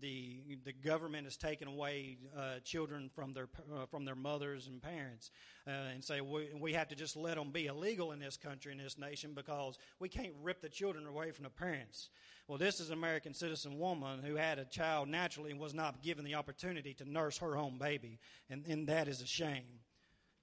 the 0.00 0.40
the 0.64 0.72
government 0.72 1.24
has 1.24 1.36
taken 1.36 1.68
away 1.68 2.18
uh, 2.36 2.58
children 2.64 3.10
from 3.14 3.32
their 3.32 3.48
uh, 3.74 3.86
from 3.86 4.04
their 4.04 4.14
mothers 4.14 4.66
and 4.66 4.82
parents, 4.82 5.30
uh, 5.66 5.70
and 5.92 6.02
say 6.02 6.20
we, 6.20 6.48
we 6.58 6.72
have 6.72 6.88
to 6.88 6.94
just 6.94 7.16
let 7.16 7.36
them 7.36 7.50
be 7.50 7.66
illegal 7.66 8.12
in 8.12 8.18
this 8.18 8.36
country 8.36 8.72
in 8.72 8.78
this 8.78 8.98
nation 8.98 9.32
because 9.34 9.78
we 9.98 10.08
can't 10.08 10.34
rip 10.42 10.60
the 10.60 10.68
children 10.68 11.06
away 11.06 11.30
from 11.30 11.44
the 11.44 11.50
parents. 11.50 12.10
Well, 12.48 12.58
this 12.58 12.80
is 12.80 12.88
an 12.88 12.94
American 12.94 13.32
citizen 13.32 13.78
woman 13.78 14.20
who 14.24 14.34
had 14.34 14.58
a 14.58 14.64
child 14.64 15.08
naturally 15.08 15.52
and 15.52 15.60
was 15.60 15.72
not 15.72 16.02
given 16.02 16.24
the 16.24 16.34
opportunity 16.34 16.94
to 16.94 17.10
nurse 17.10 17.38
her 17.38 17.56
own 17.56 17.78
baby, 17.78 18.18
and, 18.50 18.66
and 18.66 18.88
that 18.88 19.06
is 19.06 19.22
a 19.22 19.26
shame. 19.26 19.80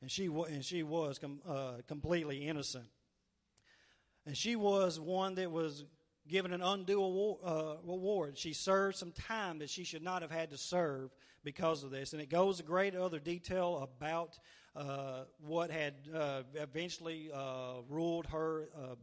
And 0.02 0.10
she 0.10 0.26
and 0.28 0.64
she 0.64 0.84
was 0.84 1.20
com- 1.20 1.42
uh, 1.48 1.82
completely 1.88 2.48
innocent. 2.48 2.86
And 4.26 4.38
she 4.38 4.56
was 4.56 5.00
one 5.00 5.36
that 5.36 5.52
was 5.52 5.86
given 6.28 6.54
an 6.54 6.62
undue 6.62 7.02
award, 7.02 7.40
uh, 7.44 7.76
award. 7.88 8.38
She 8.38 8.54
served 8.54 8.98
some 8.98 9.12
time 9.12 9.60
that 9.60 9.70
she 9.70 9.84
should 9.84 10.04
not 10.04 10.22
have 10.22 10.32
had 10.32 10.52
to 10.52 10.58
serve 10.58 11.12
because 11.44 11.84
of 11.84 11.92
this. 11.92 12.14
And 12.14 12.22
it 12.22 12.30
goes 12.30 12.60
a 12.60 12.64
great 12.64 12.96
other 12.96 13.20
detail 13.20 13.78
about 13.82 14.38
uh, 14.76 15.24
what 15.40 15.72
had 15.72 15.94
uh, 16.14 16.44
eventually 16.56 17.32
uh, 17.34 17.82
ruled 17.90 18.28
her 18.28 18.70
uh, 18.76 18.96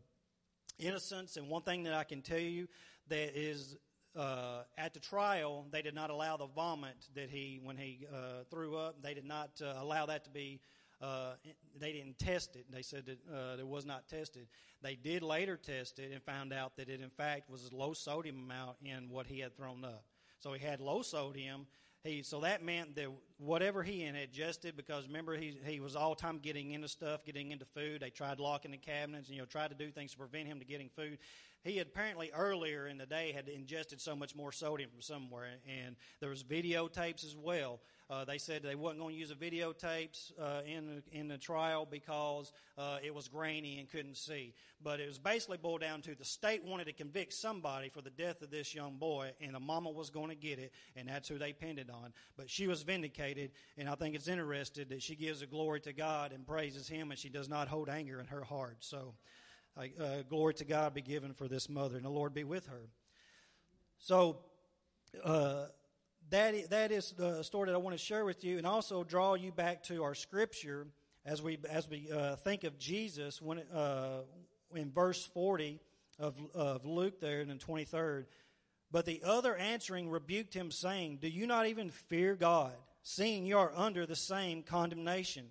innocence. 0.78 1.36
And 1.36 1.48
one 1.48 1.62
thing 1.62 1.84
that 1.84 1.94
I 1.94 2.04
can 2.04 2.22
tell 2.22 2.38
you 2.38 2.68
that 3.08 3.38
is 3.38 3.76
uh, 4.16 4.62
at 4.78 4.94
the 4.94 5.00
trial, 5.00 5.66
they 5.70 5.82
did 5.82 5.94
not 5.94 6.10
allow 6.10 6.36
the 6.36 6.46
vomit 6.46 6.96
that 7.14 7.30
he, 7.30 7.60
when 7.62 7.76
he 7.76 8.06
uh, 8.12 8.44
threw 8.50 8.76
up, 8.76 9.02
they 9.02 9.14
did 9.14 9.24
not 9.24 9.50
uh, 9.62 9.74
allow 9.78 10.06
that 10.06 10.24
to 10.24 10.30
be. 10.30 10.60
Uh, 11.04 11.34
they 11.78 11.92
didn't 11.92 12.18
test 12.18 12.56
it. 12.56 12.64
They 12.70 12.82
said 12.82 13.04
that 13.06 13.18
uh, 13.30 13.58
it 13.58 13.66
was 13.66 13.84
not 13.84 14.08
tested. 14.08 14.46
They 14.80 14.94
did 14.94 15.22
later 15.22 15.56
test 15.56 15.98
it 15.98 16.12
and 16.12 16.22
found 16.22 16.52
out 16.52 16.76
that 16.76 16.88
it, 16.88 17.00
in 17.00 17.10
fact, 17.10 17.50
was 17.50 17.70
a 17.70 17.76
low 17.76 17.92
sodium 17.92 18.36
amount 18.36 18.76
in 18.82 19.10
what 19.10 19.26
he 19.26 19.40
had 19.40 19.56
thrown 19.56 19.84
up. 19.84 20.04
So 20.38 20.52
he 20.52 20.64
had 20.64 20.80
low 20.80 21.02
sodium, 21.02 21.66
he, 22.04 22.22
so 22.22 22.40
that 22.40 22.62
meant 22.62 22.96
that 22.96 23.08
whatever 23.38 23.82
he 23.82 24.02
had 24.02 24.14
ingested, 24.14 24.76
because 24.76 25.06
remember 25.06 25.36
he, 25.36 25.56
he 25.64 25.80
was 25.80 25.96
all 25.96 26.14
time 26.14 26.38
getting 26.38 26.72
into 26.72 26.88
stuff, 26.88 27.24
getting 27.24 27.50
into 27.50 27.64
food. 27.64 28.02
They 28.02 28.10
tried 28.10 28.38
locking 28.38 28.72
the 28.72 28.76
cabinets, 28.76 29.28
and, 29.28 29.36
you 29.36 29.42
know, 29.42 29.46
tried 29.46 29.70
to 29.70 29.74
do 29.74 29.90
things 29.90 30.12
to 30.12 30.18
prevent 30.18 30.46
him 30.46 30.58
to 30.58 30.66
getting 30.66 30.90
food. 30.90 31.18
He 31.64 31.78
had 31.78 31.86
apparently 31.86 32.30
earlier 32.34 32.86
in 32.86 32.98
the 32.98 33.06
day 33.06 33.32
had 33.32 33.48
ingested 33.48 34.00
so 34.00 34.14
much 34.14 34.36
more 34.36 34.52
sodium 34.52 34.90
from 34.90 35.00
somewhere, 35.00 35.48
and 35.66 35.96
there 36.20 36.30
was 36.30 36.44
videotapes 36.44 37.24
as 37.24 37.34
well 37.34 37.80
uh, 38.10 38.24
they 38.24 38.36
said 38.36 38.62
they 38.62 38.74
wasn't 38.74 39.00
going 39.00 39.14
to 39.14 39.18
use 39.18 39.30
the 39.30 39.34
videotapes 39.34 40.32
uh, 40.38 40.60
in 40.66 41.02
in 41.12 41.26
the 41.26 41.38
trial 41.38 41.86
because 41.90 42.52
uh, 42.76 42.98
it 43.02 43.14
was 43.14 43.28
grainy 43.28 43.78
and 43.78 43.90
couldn't 43.90 44.16
see. 44.16 44.52
But 44.82 45.00
it 45.00 45.08
was 45.08 45.18
basically 45.18 45.56
boiled 45.56 45.80
down 45.80 46.02
to 46.02 46.14
the 46.14 46.24
state 46.24 46.62
wanted 46.64 46.84
to 46.84 46.92
convict 46.92 47.32
somebody 47.32 47.88
for 47.88 48.02
the 48.02 48.10
death 48.10 48.42
of 48.42 48.50
this 48.50 48.74
young 48.74 48.96
boy, 48.96 49.32
and 49.40 49.54
the 49.54 49.60
mama 49.60 49.90
was 49.90 50.10
going 50.10 50.28
to 50.28 50.34
get 50.34 50.58
it, 50.58 50.72
and 50.96 51.08
that's 51.08 51.28
who 51.28 51.38
they 51.38 51.54
pinned 51.54 51.78
it 51.78 51.88
on. 51.88 52.12
But 52.36 52.50
she 52.50 52.66
was 52.66 52.82
vindicated, 52.82 53.52
and 53.78 53.88
I 53.88 53.94
think 53.94 54.14
it's 54.14 54.28
interesting 54.28 54.86
that 54.90 55.02
she 55.02 55.16
gives 55.16 55.40
the 55.40 55.46
glory 55.46 55.80
to 55.80 55.94
God 55.94 56.32
and 56.32 56.46
praises 56.46 56.86
Him, 56.86 57.10
and 57.10 57.18
she 57.18 57.30
does 57.30 57.48
not 57.48 57.68
hold 57.68 57.88
anger 57.88 58.20
in 58.20 58.26
her 58.26 58.44
heart. 58.44 58.76
So, 58.80 59.14
uh, 59.76 60.22
glory 60.28 60.54
to 60.54 60.64
God 60.64 60.94
be 60.94 61.02
given 61.02 61.34
for 61.34 61.48
this 61.48 61.68
mother, 61.68 61.96
and 61.96 62.04
the 62.04 62.10
Lord 62.10 62.34
be 62.34 62.44
with 62.44 62.66
her. 62.66 62.88
So. 63.98 64.38
Uh, 65.22 65.66
that, 66.30 66.70
that 66.70 66.90
is 66.90 67.12
the 67.12 67.42
story 67.42 67.66
that 67.66 67.74
I 67.74 67.78
want 67.78 67.96
to 67.96 68.02
share 68.02 68.24
with 68.24 68.44
you 68.44 68.56
and 68.56 68.66
also 68.66 69.04
draw 69.04 69.34
you 69.34 69.52
back 69.52 69.82
to 69.84 70.02
our 70.02 70.14
scripture 70.14 70.86
as 71.24 71.42
we, 71.42 71.58
as 71.68 71.88
we 71.88 72.08
uh, 72.10 72.36
think 72.36 72.64
of 72.64 72.78
Jesus 72.78 73.40
when, 73.40 73.58
uh, 73.72 74.22
in 74.74 74.90
verse 74.90 75.24
40 75.24 75.80
of, 76.18 76.34
of 76.54 76.84
Luke 76.84 77.20
there 77.20 77.40
in 77.40 77.48
the 77.48 77.54
23rd. 77.54 78.26
But 78.90 79.06
the 79.06 79.22
other 79.24 79.56
answering 79.56 80.08
rebuked 80.10 80.54
him, 80.54 80.70
saying, 80.70 81.18
Do 81.20 81.28
you 81.28 81.46
not 81.46 81.66
even 81.66 81.90
fear 81.90 82.36
God, 82.36 82.74
seeing 83.02 83.44
you 83.44 83.58
are 83.58 83.72
under 83.74 84.06
the 84.06 84.16
same 84.16 84.62
condemnation? 84.62 85.46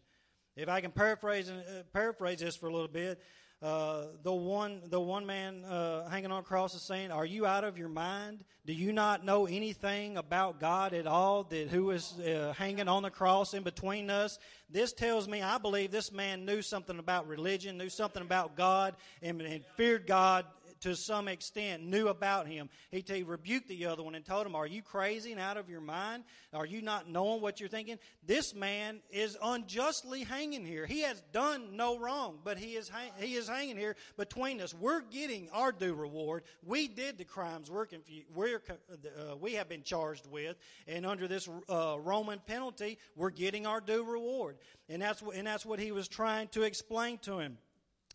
If 0.56 0.70
I 0.70 0.82
can 0.82 0.92
paraphrase, 0.92 1.50
uh, 1.50 1.84
paraphrase 1.92 2.40
this 2.40 2.56
for 2.56 2.68
a 2.68 2.72
little 2.72 2.88
bit, 2.88 3.20
uh, 3.64 4.08
the 4.24 4.34
one 4.34 4.82
the 4.90 5.00
one 5.00 5.26
man 5.26 5.64
uh, 5.64 6.10
hanging 6.10 6.32
on 6.32 6.40
a 6.40 6.44
cross 6.44 6.76
is 6.76 6.82
saying, 6.82 7.12
"Are 7.12 7.26
you 7.26 7.46
out 7.46 7.64
of 7.64 7.78
your 7.78 7.88
mind? 7.88 8.44
Do 8.66 8.74
you 8.74 8.92
not 8.92 9.24
know 9.24 9.46
anything 9.46 10.18
about 10.18 10.60
God 10.60 10.94
at 10.94 11.08
all? 11.08 11.44
That 11.44 11.70
who 11.70 11.92
is 11.92 12.20
uh, 12.20 12.54
hanging 12.58 12.90
on 12.90 13.04
the 13.04 13.10
cross 13.10 13.54
in 13.54 13.64
between 13.64 14.10
us? 14.10 14.38
This 14.70 14.92
tells 14.92 15.30
me 15.30 15.42
I 15.42 15.58
believe 15.60 15.92
this 15.92 16.12
man 16.12 16.46
knew 16.46 16.62
something 16.62 17.00
about 17.00 17.26
religion, 17.26 17.78
knew 17.78 17.90
something 17.90 18.22
about 18.22 18.58
God, 18.58 18.96
and, 19.22 19.40
and 19.42 19.64
feared 19.78 20.08
God 20.08 20.46
to 20.84 20.96
some 20.98 21.30
extent 21.30 21.84
knew 21.84 22.10
about 22.10 22.46
him. 22.46 22.70
He, 22.92 23.04
he 23.08 23.24
rebuked 23.24 23.70
the 23.70 23.86
other 23.86 24.04
one 24.04 24.16
and 24.16 24.26
told 24.26 24.46
him, 24.46 24.54
Are 24.54 24.68
you 24.68 24.82
crazy 24.82 25.32
and 25.32 25.40
out 25.40 25.56
of 25.56 25.70
your 25.70 25.82
mind? 25.82 26.24
Are 26.54 26.66
you 26.66 26.82
not 26.82 27.10
knowing 27.10 27.42
what 27.42 27.60
you're 27.60 27.70
thinking? 27.70 27.98
This 28.26 28.54
man 28.54 29.00
is 29.10 29.38
unjustly 29.42 30.24
hanging 30.24 30.66
here. 30.66 30.86
He 30.86 31.02
has 31.02 31.22
done 31.32 31.78
no 31.78 31.98
wrong, 31.98 32.40
but 32.44 32.58
he 32.58 32.76
is, 32.76 32.92
he 33.18 33.36
is 33.36 33.48
hanging 33.48 33.78
here 33.78 33.96
between 34.18 34.60
us. 34.60 34.74
We're 34.74 35.02
getting 35.02 35.50
our 35.54 35.72
due 35.72 35.94
reward. 35.94 36.44
We 36.66 36.90
did 36.90 37.18
the 37.18 37.26
crimes 37.26 37.72
we're, 37.72 37.86
confu- 37.86 38.24
we're 38.36 38.62
uh, 38.70 39.36
we 39.38 39.54
have 39.54 39.70
been 39.70 39.84
charged 39.84 40.30
with, 40.30 40.58
and 40.88 41.06
under 41.06 41.30
this 41.30 41.50
uh, 41.70 41.98
Roman 42.00 42.40
penalty, 42.40 42.98
we're 43.16 43.30
getting 43.30 43.66
our 43.66 43.80
due 43.80 44.04
reward. 44.04 44.58
And 44.90 45.02
that's, 45.02 45.22
what, 45.22 45.38
and 45.38 45.48
that's 45.48 45.66
what 45.66 45.80
he 45.80 45.94
was 45.94 46.10
trying 46.10 46.50
to 46.50 46.64
explain 46.64 47.20
to 47.20 47.40
him. 47.40 47.58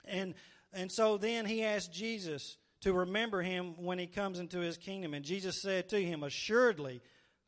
And 0.04 0.34
and 0.72 0.90
so 0.90 1.16
then 1.16 1.46
he 1.46 1.64
asked 1.64 1.92
Jesus 1.92 2.56
to 2.82 2.92
remember 2.92 3.42
him 3.42 3.75
when 3.76 3.98
he 3.98 4.06
comes 4.06 4.38
into 4.38 4.60
his 4.60 4.76
kingdom. 4.76 5.14
And 5.14 5.25
Jesus 5.25 5.60
said 5.60 5.88
to 5.90 6.02
him, 6.02 6.22
Assuredly, 6.22 7.00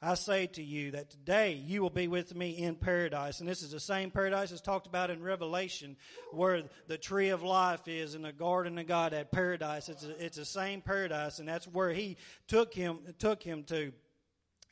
I 0.03 0.15
say 0.15 0.47
to 0.49 0.63
you 0.63 0.93
that 0.93 1.11
today 1.11 1.53
you 1.53 1.83
will 1.83 1.91
be 1.91 2.09
with 2.09 2.35
me 2.35 2.57
in 2.57 2.75
paradise. 2.75 3.41
And 3.41 3.49
this 3.49 3.63
is 3.63 3.71
the 3.71 3.81
same 3.81 4.11
paradise 4.11 4.51
as 4.51 4.63
talked 4.63 4.87
about 4.87 5.11
in 5.11 5.23
Revelation, 5.23 5.97
where 6.33 6.63
the 6.89 6.97
tree 6.97 7.29
of 7.29 7.43
life 7.43 7.87
is 7.87 8.15
in 8.15 8.23
the 8.23 8.33
garden 8.33 8.79
of 8.79 8.87
God 8.87 9.13
at 9.13 9.31
paradise. 9.31 9.91
It's, 9.91 10.05
a, 10.05 10.25
it's 10.25 10.39
the 10.39 10.47
same 10.47 10.81
paradise, 10.81 11.39
and 11.39 11.47
that's 11.47 11.69
where 11.69 11.93
he 11.93 12.17
took 12.49 12.73
him, 12.73 13.01
took 13.19 13.43
him 13.43 13.65
to. 13.65 13.93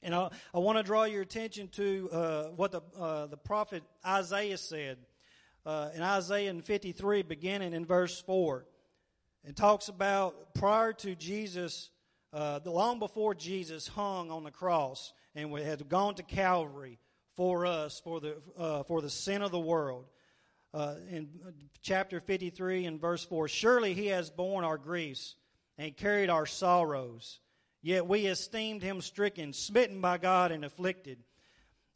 And 0.03 0.15
I, 0.15 0.31
I 0.55 0.59
want 0.59 0.79
to 0.79 0.83
draw 0.83 1.05
your 1.05 1.23
attention 1.23 1.69
to 1.73 2.09
uh, 2.11 2.43
what 2.57 2.73
the, 2.73 2.81
uh, 2.99 3.27
the 3.27 3.37
prophet 3.37 3.83
Isaiah 4.07 4.57
said 4.57 4.97
uh, 5.69 5.91
in 5.95 6.01
Isaiah 6.03 6.55
53, 6.55 7.23
beginning 7.23 7.75
in 7.75 7.85
verse 7.85 8.19
4. 8.23 8.65
It 9.45 9.55
talks 9.55 9.89
about 9.89 10.55
prior 10.55 10.95
to 10.95 11.15
Jesus, 11.15 11.91
uh, 12.33 12.61
long 12.65 12.99
before 12.99 13.35
Jesus 13.35 13.87
hung 13.87 14.31
on 14.31 14.45
the 14.45 14.51
cross 14.51 15.13
and 15.35 15.55
had 15.59 15.87
gone 15.91 16.15
to 16.15 16.23
Calvary 16.23 16.99
for 17.37 17.67
us, 17.67 18.01
for 18.03 18.19
the, 18.19 18.39
uh, 18.57 18.83
for 18.85 19.03
the 19.03 19.11
sin 19.11 19.43
of 19.43 19.51
the 19.51 19.61
world. 19.61 20.07
Uh, 20.73 20.95
in 21.11 21.29
chapter 21.83 22.19
53 22.19 22.87
and 22.87 22.99
verse 22.99 23.25
4 23.25 23.47
Surely 23.49 23.93
he 23.93 24.07
has 24.07 24.31
borne 24.31 24.65
our 24.65 24.79
griefs 24.79 25.35
and 25.77 25.95
carried 25.99 26.31
our 26.31 26.47
sorrows, 26.47 27.41
yet 27.83 28.07
we 28.07 28.25
esteemed 28.25 28.83
him 28.83 29.03
stricken, 29.03 29.53
smitten 29.53 30.01
by 30.01 30.17
God, 30.17 30.51
and 30.51 30.65
afflicted. 30.65 31.19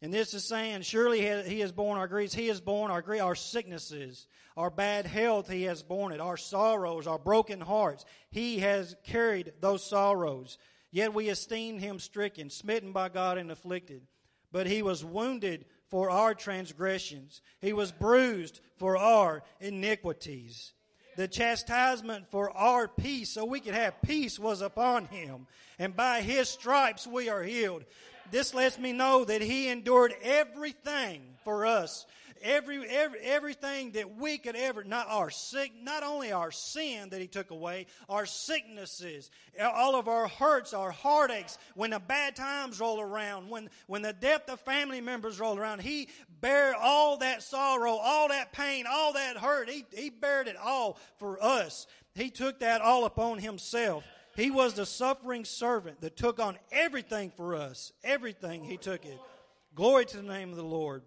And 0.03 0.13
this 0.13 0.35
is 0.35 0.45
saying, 0.45 0.83
surely 0.83 1.21
he 1.49 1.61
has 1.61 1.71
borne 1.71 1.97
our 1.97 2.09
griefs. 2.09 2.35
He 2.35 2.49
has 2.49 2.61
borne 2.61 2.91
our 2.91 3.03
grief, 3.03 3.23
our 3.23 3.37
sicknesses, 3.37 4.27
our 4.57 4.69
bad 4.69 5.07
health. 5.07 5.49
He 5.49 5.63
has 5.63 5.85
borne 5.85 6.11
it. 6.11 6.21
Our 6.21 6.37
sorrows, 6.37 7.07
our 7.07 7.21
broken 7.21 7.61
hearts. 7.61 8.05
He 8.29 8.59
has 8.59 8.97
carried 9.05 9.53
those 9.61 9.89
sorrows. 9.89 10.59
Yet 10.91 11.15
we 11.15 11.29
esteemed 11.29 11.81
him 11.81 12.01
stricken, 12.01 12.51
smitten 12.51 12.91
by 12.91 13.11
God, 13.11 13.39
and 13.39 13.53
afflicted. 13.53 14.03
But 14.51 14.67
he 14.67 14.83
was 14.83 15.05
wounded 15.05 15.67
for 15.87 16.11
our 16.11 16.35
transgressions. 16.35 17.41
He 17.61 17.73
was 17.73 17.93
bruised 17.93 18.61
for 18.79 18.97
our 18.97 19.45
iniquities. 19.61 20.73
The 21.17 21.29
chastisement 21.29 22.31
for 22.31 22.51
our 22.57 22.89
peace, 22.89 23.31
so 23.31 23.45
we 23.45 23.61
could 23.61 23.75
have 23.75 24.03
peace, 24.03 24.39
was 24.39 24.63
upon 24.63 25.07
him. 25.07 25.47
And 25.79 25.95
by 25.95 26.23
his 26.23 26.49
stripes 26.49 27.07
we 27.07 27.29
are 27.29 27.43
healed 27.43 27.85
this 28.33 28.55
lets 28.55 28.79
me 28.79 28.93
know 28.93 29.25
that 29.25 29.43
He 29.43 29.69
endured 29.69 30.15
everything 30.23 31.23
for 31.45 31.67
us. 31.67 32.07
Every, 32.43 32.85
every, 32.89 33.21
everything 33.21 33.93
that 33.93 34.17
we 34.17 34.37
could 34.37 34.57
ever, 34.57 34.83
not 34.83 35.07
our 35.09 35.31
sick, 35.31 35.71
not 35.81 36.03
only 36.03 36.33
our 36.33 36.51
sin 36.51 37.11
that 37.11 37.21
He 37.21 37.29
took 37.29 37.51
away, 37.51 37.87
our 38.09 38.27
sicknesses, 38.27 39.31
all 39.61 39.95
of 39.95 40.09
our 40.09 40.27
hurts, 40.27 40.75
our 40.75 40.91
heartaches, 40.91 41.57
when 41.77 41.91
the 41.91 42.01
bad 42.01 42.35
times 42.35 42.81
roll 42.81 43.01
around, 43.01 43.49
when, 43.49 43.71
when 43.87 44.03
the 44.03 44.13
death 44.13 44.49
of 44.49 44.59
family 44.61 45.01
members 45.01 45.39
roll 45.39 45.57
around, 45.57 45.83
He 45.83 46.09
bare 46.41 46.75
all 46.75 47.19
that 47.19 47.43
sorrow, 47.43 47.93
all 47.93 48.29
that 48.29 48.53
pain, 48.53 48.87
all 48.91 49.13
that 49.13 49.37
hurt. 49.37 49.71
He, 49.71 49.85
he 49.95 50.11
bared 50.11 50.49
it 50.49 50.57
all 50.57 50.99
for 51.19 51.41
us. 51.41 51.87
He 52.15 52.31
took 52.31 52.61
that 52.61 52.81
all 52.81 53.05
upon 53.05 53.39
Himself. 53.39 54.05
He 54.35 54.51
was 54.51 54.75
the 54.75 54.87
suffering 54.87 55.45
servant 55.45 56.01
that 56.01 56.17
took 56.17 56.41
on 56.41 56.59
everything 56.71 57.31
for 57.37 57.55
us. 57.55 57.93
Everything, 58.03 58.65
He 58.65 58.77
took 58.77 59.05
it. 59.05 59.19
Glory 59.75 60.05
to 60.07 60.17
the 60.17 60.23
name 60.23 60.51
of 60.51 60.57
the 60.57 60.63
Lord. 60.63 61.03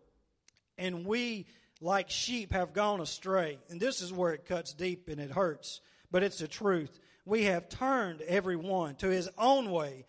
and 0.77 1.05
we, 1.05 1.45
like 1.79 2.09
sheep, 2.09 2.51
have 2.51 2.73
gone 2.73 2.99
astray. 2.99 3.59
And 3.69 3.79
this 3.79 4.01
is 4.01 4.11
where 4.11 4.33
it 4.33 4.45
cuts 4.45 4.73
deep 4.73 5.07
and 5.07 5.19
it 5.19 5.31
hurts, 5.31 5.81
but 6.11 6.23
it's 6.23 6.39
the 6.39 6.47
truth. 6.47 6.99
We 7.25 7.43
have 7.43 7.69
turned 7.69 8.21
every 8.21 8.55
one 8.55 8.95
to 8.95 9.07
his 9.07 9.29
own 9.37 9.71
way. 9.71 10.05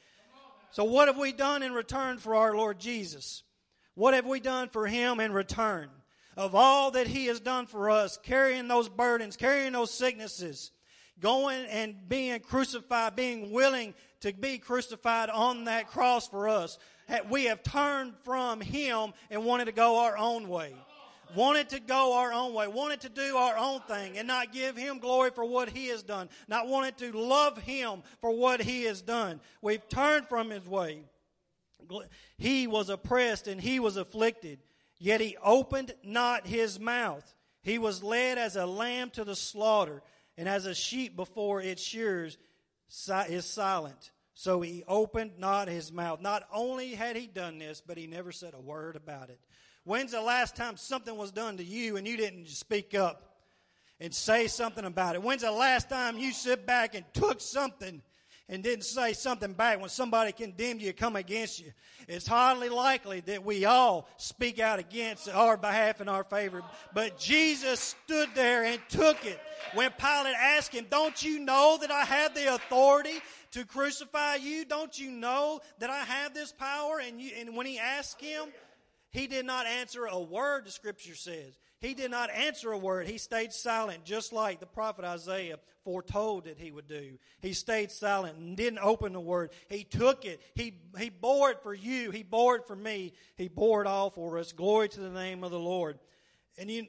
So, 0.73 0.85
what 0.85 1.09
have 1.09 1.17
we 1.17 1.33
done 1.33 1.63
in 1.63 1.73
return 1.73 2.19
for 2.19 2.35
our 2.35 2.55
Lord 2.55 2.79
Jesus? 2.79 3.43
What 3.95 4.13
have 4.13 4.27
we 4.27 4.41
done 4.41 4.69
for 4.69 4.87
him 4.87 5.21
in 5.21 5.33
return? 5.33 5.89
Of 6.37 6.55
all 6.55 6.91
that 6.91 7.07
he 7.07 7.27
has 7.27 7.41
done 7.41 7.67
for 7.67 7.89
us, 7.89 8.19
carrying 8.23 8.69
those 8.69 8.91
burdens, 8.91 9.37
carrying 9.37 9.73
those 9.73 9.91
sicknesses, 9.91 10.71
going 11.21 11.67
and 11.67 12.09
being 12.09 12.41
crucified, 12.41 13.17
being 13.17 13.51
willing 13.53 13.95
to 14.21 14.33
be 14.33 14.59
crucified 14.59 15.31
on 15.31 15.65
that 15.65 15.89
cross 15.89 16.29
for 16.29 16.49
us. 16.49 16.79
We 17.31 17.45
have 17.45 17.63
turned 17.63 18.15
from 18.25 18.61
him 18.61 19.13
and 19.31 19.45
wanted 19.45 19.67
to 19.67 19.73
go 19.73 19.99
our 19.99 20.17
own 20.17 20.49
way. 20.49 20.75
Wanted 21.35 21.71
to 21.71 21.81
go 21.81 22.19
our 22.19 22.33
own 22.33 22.55
way, 22.55 22.69
wanted 22.69 23.01
to 23.01 23.09
do 23.09 23.37
our 23.37 23.59
own 23.59 23.81
thing 23.89 24.17
and 24.17 24.29
not 24.29 24.53
give 24.53 24.77
him 24.77 25.01
glory 25.01 25.33
for 25.35 25.45
what 25.45 25.69
he 25.69 25.89
has 25.89 26.05
done, 26.05 26.29
not 26.47 26.69
wanted 26.69 26.97
to 26.99 27.11
love 27.11 27.59
him 27.59 28.05
for 28.21 28.31
what 28.31 28.63
he 28.63 28.85
has 28.85 29.03
done. 29.03 29.41
We've 29.61 29.87
turned 29.89 30.29
from 30.29 30.51
his 30.51 30.69
way. 30.69 31.03
He 32.39 32.69
was 32.69 32.91
oppressed 32.91 33.49
and 33.49 33.61
he 33.61 33.81
was 33.81 33.97
afflicted, 33.97 34.61
yet 35.01 35.21
he 35.21 35.37
opened 35.43 35.95
not 36.05 36.47
his 36.47 36.79
mouth. 36.79 37.35
He 37.63 37.79
was 37.79 38.05
led 38.05 38.39
as 38.39 38.55
a 38.55 38.65
lamb 38.65 39.11
to 39.11 39.25
the 39.25 39.35
slaughter, 39.35 40.03
and 40.37 40.49
as 40.49 40.67
a 40.67 40.75
sheep 40.75 41.17
before 41.17 41.61
its 41.61 41.83
shears 41.83 42.39
is 43.29 43.45
silent. 43.45 44.11
So 44.35 44.61
he 44.61 44.85
opened 44.87 45.39
not 45.39 45.69
his 45.69 45.91
mouth. 45.91 46.21
Not 46.21 46.47
only 46.53 46.95
had 46.95 47.17
he 47.17 47.27
done 47.27 47.59
this, 47.59 47.83
but 47.85 47.97
he 47.97 48.07
never 48.07 48.33
said 48.33 48.53
a 48.55 48.61
word 48.61 48.95
about 48.95 49.31
it. 49.31 49.41
When's 49.85 50.13
the 50.13 50.21
last 50.21 50.57
time 50.57 50.77
something 50.77 51.17
was 51.17 51.33
done 51.33 51.57
to 51.57 51.65
you 51.65 51.97
and 51.97 52.07
you 52.07 52.17
didn't 52.17 52.49
speak 52.49 52.95
up 52.95 53.37
and 53.99 54.15
say 54.15 54.47
something 54.47 54.85
about 54.85 55.15
it? 55.15 55.23
When's 55.23 55.43
the 55.43 55.51
last 55.53 55.89
time 55.89 56.19
you 56.19 56.33
sit 56.33 56.67
back 56.67 56.95
and 56.95 57.05
took 57.15 57.41
something 57.41 58.03
and 58.49 58.63
didn't 58.63 58.85
say 58.85 59.13
something 59.13 59.53
back 59.53 59.81
when 59.81 59.89
somebody 59.89 60.31
condemned 60.31 60.81
you, 60.81 60.93
come 60.93 61.17
against 61.17 61.59
you. 61.61 61.73
It's 62.07 62.27
hardly 62.27 62.69
likely 62.69 63.21
that 63.21 63.45
we 63.45 63.65
all 63.65 64.09
speak 64.19 64.61
out 64.61 64.79
against 64.79 65.29
our 65.29 65.57
behalf 65.57 66.01
in 66.01 66.09
our 66.09 66.23
favor. 66.23 66.63
But 66.95 67.19
Jesus 67.19 67.81
stood 67.81 68.29
there 68.35 68.65
and 68.65 68.81
took 68.89 69.25
it. 69.25 69.41
When 69.75 69.91
Pilate 69.91 70.37
asked 70.39 70.73
him, 70.73 70.87
Don't 70.89 71.21
you 71.23 71.41
know 71.41 71.79
that 71.81 71.91
I 71.91 72.05
have 72.05 72.35
the 72.35 72.55
authority 72.55 73.19
to 73.53 73.65
crucify 73.65 74.37
you? 74.37 74.65
Don't 74.65 74.97
you 74.97 75.11
know 75.11 75.61
that 75.81 75.91
I 75.91 76.05
have 76.05 76.33
this 76.33 76.53
power? 76.53 77.01
And, 77.05 77.21
you, 77.21 77.33
and 77.37 77.57
when 77.57 77.67
he 77.67 77.79
asked 77.81 78.21
him, 78.21 78.45
he 79.11 79.27
did 79.27 79.47
not 79.47 79.67
answer 79.67 80.07
a 80.07 80.21
word, 80.21 80.67
the 80.67 80.71
scripture 80.71 81.17
says. 81.17 81.59
He 81.87 81.95
did 81.95 82.11
not 82.11 82.31
answer 82.31 82.73
a 82.73 82.79
word. 82.79 83.07
He 83.07 83.17
stayed 83.17 83.53
silent, 83.53 84.05
just 84.05 84.33
like 84.33 84.59
the 84.59 84.67
prophet 84.67 85.05
Isaiah 85.05 85.61
foretold 85.85 86.47
that 86.47 86.59
he 86.59 86.73
would 86.73 86.89
do. 86.89 87.17
He 87.41 87.53
stayed 87.53 87.93
silent 87.93 88.39
and 88.39 88.57
didn't 88.57 88.81
open 88.81 89.13
the 89.13 89.21
word. 89.21 89.53
He 89.69 89.85
took 89.85 90.25
it. 90.25 90.43
He, 90.57 90.81
he 90.99 91.11
bore 91.11 91.53
it 91.53 91.63
for 91.63 91.73
you. 91.73 92.11
He 92.11 92.25
bore 92.25 92.57
it 92.57 92.67
for 92.67 92.75
me. 92.75 93.13
He 93.37 93.47
bore 93.47 93.83
it 93.83 93.87
all 93.87 94.11
for 94.11 94.37
us. 94.37 94.51
Glory 94.51 94.89
to 94.89 95.01
the 95.01 95.11
name 95.11 95.45
of 95.45 95.53
the 95.53 95.61
Lord. 95.61 96.01
And 96.59 96.69
you, 96.69 96.89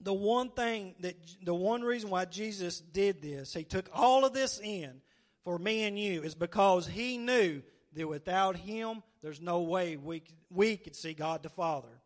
the 0.00 0.12
one 0.12 0.50
thing 0.50 0.96
that, 0.98 1.14
the 1.44 1.54
one 1.54 1.82
reason 1.82 2.10
why 2.10 2.24
Jesus 2.24 2.80
did 2.80 3.22
this, 3.22 3.54
he 3.54 3.62
took 3.62 3.88
all 3.94 4.24
of 4.24 4.32
this 4.32 4.58
in 4.58 5.00
for 5.44 5.60
me 5.60 5.84
and 5.84 5.96
you, 5.96 6.24
is 6.24 6.34
because 6.34 6.88
he 6.88 7.18
knew 7.18 7.62
that 7.92 8.08
without 8.08 8.56
him, 8.56 9.04
there's 9.22 9.40
no 9.40 9.60
way 9.60 9.96
we, 9.96 10.24
we 10.50 10.76
could 10.76 10.96
see 10.96 11.14
God 11.14 11.44
the 11.44 11.50
Father. 11.50 12.01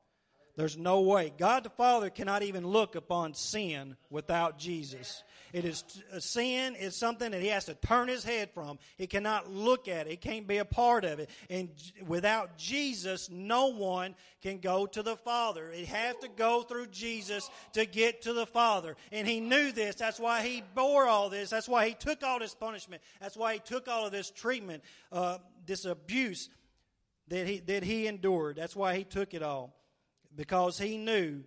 There's 0.57 0.79
no 0.79 1.03
way. 1.03 1.35
God 1.37 1.65
the 1.65 1.71
Father 1.71 2.09
cannot 2.09 2.43
even 2.43 2.67
look 2.67 2.95
upon 2.95 3.35
sin 3.35 3.95
without 4.09 4.59
Jesus. 4.59 5.23
It 5.53 5.67
is 5.67 5.85
sin 6.19 6.75
is 6.75 6.97
something 6.97 7.31
that 7.31 7.43
he 7.43 7.49
has 7.49 7.67
to 7.67 7.75
turn 7.75 8.09
his 8.09 8.25
head 8.25 8.51
from. 8.53 8.79
He 8.97 9.07
cannot 9.07 9.53
look 9.53 9.87
at 9.87 10.07
it. 10.07 10.11
He 10.11 10.17
can't 10.17 10.47
be 10.47 10.57
a 10.57 10.65
part 10.65 11.05
of 11.05 11.19
it. 11.19 11.29
And 11.51 11.69
without 12.07 12.57
Jesus, 12.57 13.29
no 13.31 13.67
one 13.67 14.15
can 14.43 14.59
go 14.59 14.87
to 14.87 15.03
the 15.03 15.17
Father. 15.17 15.71
It 15.71 15.89
has 15.89 16.17
to 16.23 16.29
go 16.29 16.63
through 16.63 16.87
Jesus 16.87 17.51
to 17.75 17.85
get 17.85 18.23
to 18.23 18.33
the 18.33 18.47
Father. 18.47 18.97
And 19.13 19.29
he 19.29 19.41
knew 19.41 19.73
this. 19.73 19.97
That's 19.97 20.19
why 20.19 20.41
he 20.41 20.63
bore 20.75 21.07
all 21.07 21.29
this. 21.29 21.51
That's 21.51 21.69
why 21.69 21.87
he 21.87 21.95
took 21.95 22.23
all 22.23 22.39
this 22.39 22.55
punishment. 22.55 23.03
That's 23.21 23.37
why 23.37 23.55
he 23.55 23.59
took 23.59 23.89
all 23.89 24.07
of 24.07 24.13
this 24.13 24.31
treatment, 24.31 24.83
uh, 25.13 25.37
this 25.67 25.85
abuse 25.85 26.49
that 27.29 27.47
he 27.47 27.59
that 27.61 27.83
he 27.83 28.07
endured. 28.07 28.57
That's 28.57 28.75
why 28.75 28.97
he 28.97 29.05
took 29.05 29.35
it 29.35 29.43
all 29.43 29.75
because 30.37 30.79
he 30.79 30.97
knew 30.97 31.43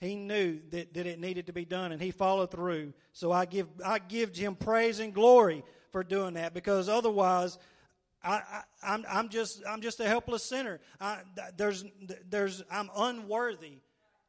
he 0.00 0.16
knew 0.16 0.60
that, 0.70 0.94
that 0.94 1.06
it 1.06 1.20
needed 1.20 1.46
to 1.46 1.52
be 1.52 1.66
done 1.66 1.92
and 1.92 2.00
he 2.00 2.10
followed 2.10 2.50
through. 2.50 2.94
So 3.12 3.32
I 3.32 3.44
give 3.44 3.68
I 3.84 3.98
give 3.98 4.34
him 4.34 4.54
praise 4.54 4.98
and 4.98 5.12
glory 5.12 5.62
for 5.92 6.02
doing 6.02 6.34
that 6.34 6.54
because 6.54 6.88
otherwise 6.88 7.58
I, 8.22 8.32
I, 8.32 8.62
I'm, 8.82 9.04
I'm 9.08 9.28
just 9.28 9.62
I'm 9.68 9.80
just 9.80 10.00
a 10.00 10.06
helpless 10.06 10.42
sinner. 10.42 10.80
I, 11.00 11.18
there's 11.56 11.84
there's 12.28 12.62
I'm 12.70 12.90
unworthy 12.96 13.78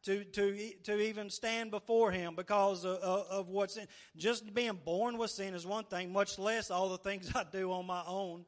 to 0.03 0.23
to 0.23 0.71
to 0.83 0.99
even 0.99 1.29
stand 1.29 1.71
before 1.71 2.11
Him 2.11 2.35
because 2.35 2.85
of, 2.85 2.97
of, 2.97 3.25
of 3.29 3.47
what's 3.49 3.77
in. 3.77 3.87
Just 4.15 4.53
being 4.53 4.79
born 4.83 5.17
with 5.17 5.31
sin 5.31 5.53
is 5.53 5.65
one 5.65 5.83
thing, 5.85 6.11
much 6.11 6.39
less 6.39 6.71
all 6.71 6.89
the 6.89 6.97
things 6.97 7.31
I 7.35 7.43
do 7.51 7.71
on 7.71 7.85
my 7.85 8.03
own, 8.07 8.45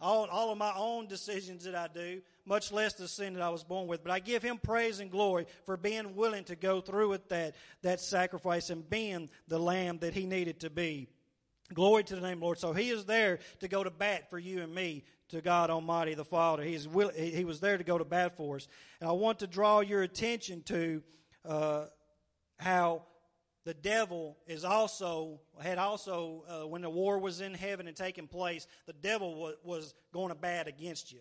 all 0.00 0.26
all 0.26 0.52
of 0.52 0.58
my 0.58 0.72
own 0.76 1.06
decisions 1.06 1.64
that 1.64 1.74
I 1.74 1.88
do 1.92 2.22
much 2.46 2.70
less 2.72 2.94
the 2.94 3.08
sin 3.08 3.34
that 3.34 3.42
I 3.42 3.50
was 3.50 3.64
born 3.64 3.86
with. 3.88 4.02
But 4.02 4.12
I 4.12 4.20
give 4.20 4.42
him 4.42 4.58
praise 4.58 5.00
and 5.00 5.10
glory 5.10 5.46
for 5.64 5.76
being 5.76 6.14
willing 6.14 6.44
to 6.44 6.56
go 6.56 6.80
through 6.80 7.10
with 7.10 7.28
that, 7.28 7.56
that 7.82 8.00
sacrifice 8.00 8.70
and 8.70 8.88
being 8.88 9.28
the 9.48 9.58
lamb 9.58 9.98
that 9.98 10.14
he 10.14 10.26
needed 10.26 10.60
to 10.60 10.70
be. 10.70 11.08
Glory 11.74 12.04
to 12.04 12.14
the 12.14 12.20
name 12.20 12.40
Lord. 12.40 12.58
So 12.58 12.72
he 12.72 12.90
is 12.90 13.04
there 13.04 13.40
to 13.58 13.68
go 13.68 13.82
to 13.82 13.90
bat 13.90 14.30
for 14.30 14.38
you 14.38 14.62
and 14.62 14.72
me, 14.72 15.02
to 15.30 15.40
God 15.40 15.68
Almighty 15.68 16.14
the 16.14 16.24
Father. 16.24 16.62
He, 16.62 16.74
is 16.74 16.86
will, 16.86 17.10
he 17.10 17.44
was 17.44 17.58
there 17.58 17.76
to 17.76 17.82
go 17.82 17.98
to 17.98 18.04
bat 18.04 18.36
for 18.36 18.56
us. 18.56 18.68
And 19.00 19.10
I 19.10 19.12
want 19.12 19.40
to 19.40 19.48
draw 19.48 19.80
your 19.80 20.02
attention 20.02 20.62
to 20.66 21.02
uh, 21.44 21.86
how 22.58 23.02
the 23.66 23.74
devil 23.74 24.38
is 24.46 24.64
also 24.64 25.40
had 25.60 25.76
also 25.76 26.44
uh, 26.48 26.68
when 26.68 26.82
the 26.82 26.88
war 26.88 27.18
was 27.18 27.40
in 27.40 27.52
heaven 27.52 27.88
and 27.88 27.96
taking 27.96 28.28
place, 28.28 28.68
the 28.86 28.92
devil 28.92 29.34
was, 29.34 29.54
was 29.64 29.94
going 30.12 30.28
to 30.28 30.36
bat 30.36 30.68
against 30.68 31.12
you. 31.12 31.18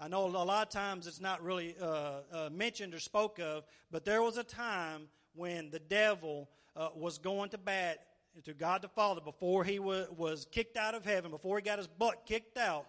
I 0.00 0.08
know 0.08 0.26
a 0.26 0.28
lot 0.28 0.66
of 0.66 0.70
times 0.70 1.06
it's 1.06 1.20
not 1.20 1.40
really 1.42 1.76
uh, 1.80 1.86
uh, 2.32 2.50
mentioned 2.52 2.94
or 2.94 2.98
spoke 2.98 3.38
of, 3.38 3.64
but 3.92 4.04
there 4.04 4.22
was 4.22 4.36
a 4.38 4.42
time 4.42 5.02
when 5.34 5.70
the 5.70 5.78
devil 5.78 6.50
uh, 6.74 6.88
was 6.96 7.18
going 7.18 7.50
to 7.50 7.58
bat 7.58 8.00
to 8.44 8.52
God 8.52 8.82
the 8.82 8.88
Father 8.88 9.20
before 9.20 9.62
he 9.62 9.78
was, 9.78 10.08
was 10.16 10.48
kicked 10.50 10.76
out 10.76 10.96
of 10.96 11.04
heaven, 11.04 11.30
before 11.30 11.58
he 11.58 11.62
got 11.62 11.78
his 11.78 11.86
butt 11.86 12.26
kicked 12.26 12.58
out 12.58 12.86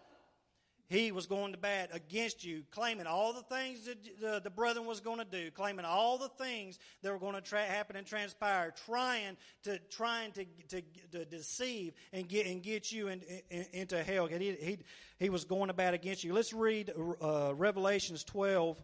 he 0.89 1.11
was 1.11 1.25
going 1.25 1.51
to 1.51 1.57
bat 1.57 1.89
against 1.91 2.45
you, 2.45 2.63
claiming 2.71 3.07
all 3.07 3.33
the 3.33 3.41
things 3.41 3.85
that 3.85 4.21
the, 4.21 4.41
the 4.41 4.49
brethren 4.49 4.85
was 4.85 5.01
going 5.01 5.19
to 5.19 5.25
do, 5.25 5.51
claiming 5.51 5.85
all 5.85 6.17
the 6.17 6.29
things 6.29 6.79
that 7.01 7.11
were 7.11 7.19
going 7.19 7.35
to 7.35 7.41
tra- 7.41 7.65
happen 7.65 7.95
and 7.97 8.07
transpire, 8.07 8.73
trying 8.85 9.35
to 9.63 9.79
trying 9.89 10.31
to, 10.31 10.45
to, 10.69 10.81
to 11.11 11.25
deceive 11.25 11.93
and 12.13 12.29
get 12.29 12.47
and 12.47 12.63
get 12.63 12.91
you 12.91 13.09
in, 13.09 13.21
in, 13.49 13.65
into 13.73 14.01
hell. 14.01 14.27
He, 14.27 14.37
he, 14.37 14.77
he 15.19 15.29
was 15.29 15.43
going 15.43 15.67
to 15.67 15.73
bat 15.73 15.93
against 15.93 16.23
you. 16.23 16.33
Let's 16.33 16.53
read 16.53 16.93
uh, 17.21 17.53
Revelations 17.55 18.23
12, 18.23 18.81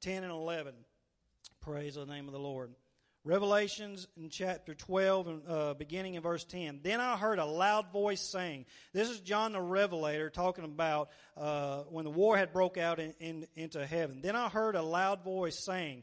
10 0.00 0.22
and 0.22 0.32
11. 0.32 0.74
Praise 1.60 1.96
the 1.96 2.06
name 2.06 2.26
of 2.26 2.32
the 2.32 2.40
Lord. 2.40 2.70
Revelations 3.24 4.08
in 4.16 4.30
chapter 4.30 4.74
12, 4.74 5.26
and 5.28 5.42
uh, 5.46 5.74
beginning 5.74 6.14
in 6.14 6.22
verse 6.22 6.42
10. 6.42 6.80
Then 6.82 7.00
I 7.00 7.16
heard 7.16 7.38
a 7.38 7.44
loud 7.44 7.92
voice 7.92 8.20
saying, 8.20 8.66
This 8.92 9.08
is 9.08 9.20
John 9.20 9.52
the 9.52 9.60
Revelator 9.60 10.28
talking 10.28 10.64
about 10.64 11.08
uh, 11.36 11.82
when 11.88 12.04
the 12.04 12.10
war 12.10 12.36
had 12.36 12.52
broke 12.52 12.78
out 12.78 12.98
in, 12.98 13.14
in, 13.20 13.46
into 13.54 13.86
heaven. 13.86 14.22
Then 14.22 14.34
I 14.34 14.48
heard 14.48 14.74
a 14.74 14.82
loud 14.82 15.22
voice 15.22 15.64
saying, 15.64 16.02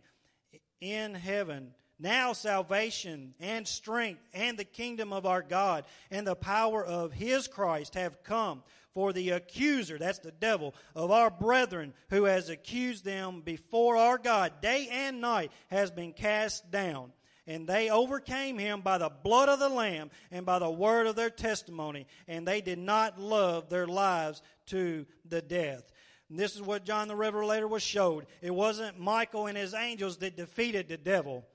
In 0.79 1.13
heaven, 1.13 1.73
now 1.99 2.31
salvation 2.31 3.33
and 3.41 3.67
strength 3.67 4.21
and 4.33 4.57
the 4.57 4.63
kingdom 4.63 5.11
of 5.11 5.25
our 5.25 5.41
God 5.41 5.83
and 6.09 6.25
the 6.25 6.35
power 6.35 6.85
of 6.85 7.11
his 7.11 7.49
Christ 7.49 7.95
have 7.95 8.23
come. 8.23 8.63
For 8.99 9.13
the 9.13 9.29
accuser, 9.29 9.97
that's 9.97 10.19
the 10.19 10.33
devil, 10.33 10.75
of 10.93 11.09
our 11.09 11.29
brethren 11.29 11.93
who 12.09 12.25
has 12.25 12.49
accused 12.49 13.05
them 13.05 13.39
before 13.39 13.95
our 13.95 14.17
God 14.17 14.59
day 14.61 14.89
and 14.91 15.21
night 15.21 15.53
has 15.69 15.89
been 15.89 16.11
cast 16.11 16.69
down. 16.69 17.13
And 17.47 17.65
they 17.65 17.89
overcame 17.89 18.57
him 18.57 18.81
by 18.81 18.97
the 18.97 19.07
blood 19.07 19.47
of 19.47 19.59
the 19.59 19.69
Lamb 19.69 20.11
and 20.31 20.45
by 20.45 20.59
the 20.59 20.69
word 20.69 21.07
of 21.07 21.15
their 21.15 21.29
testimony. 21.29 22.07
And 22.27 22.45
they 22.45 22.59
did 22.59 22.77
not 22.77 23.17
love 23.17 23.69
their 23.69 23.87
lives 23.87 24.41
to 24.65 25.05
the 25.23 25.41
death. 25.41 25.89
And 26.29 26.37
this 26.37 26.55
is 26.55 26.61
what 26.61 26.83
John 26.83 27.07
the 27.07 27.15
Revelator 27.15 27.69
was 27.69 27.83
showed. 27.83 28.25
It 28.41 28.53
wasn't 28.53 28.99
Michael 28.99 29.47
and 29.47 29.57
his 29.57 29.73
angels 29.73 30.17
that 30.17 30.35
defeated 30.35 30.89
the 30.89 30.97
devil. 30.97 31.45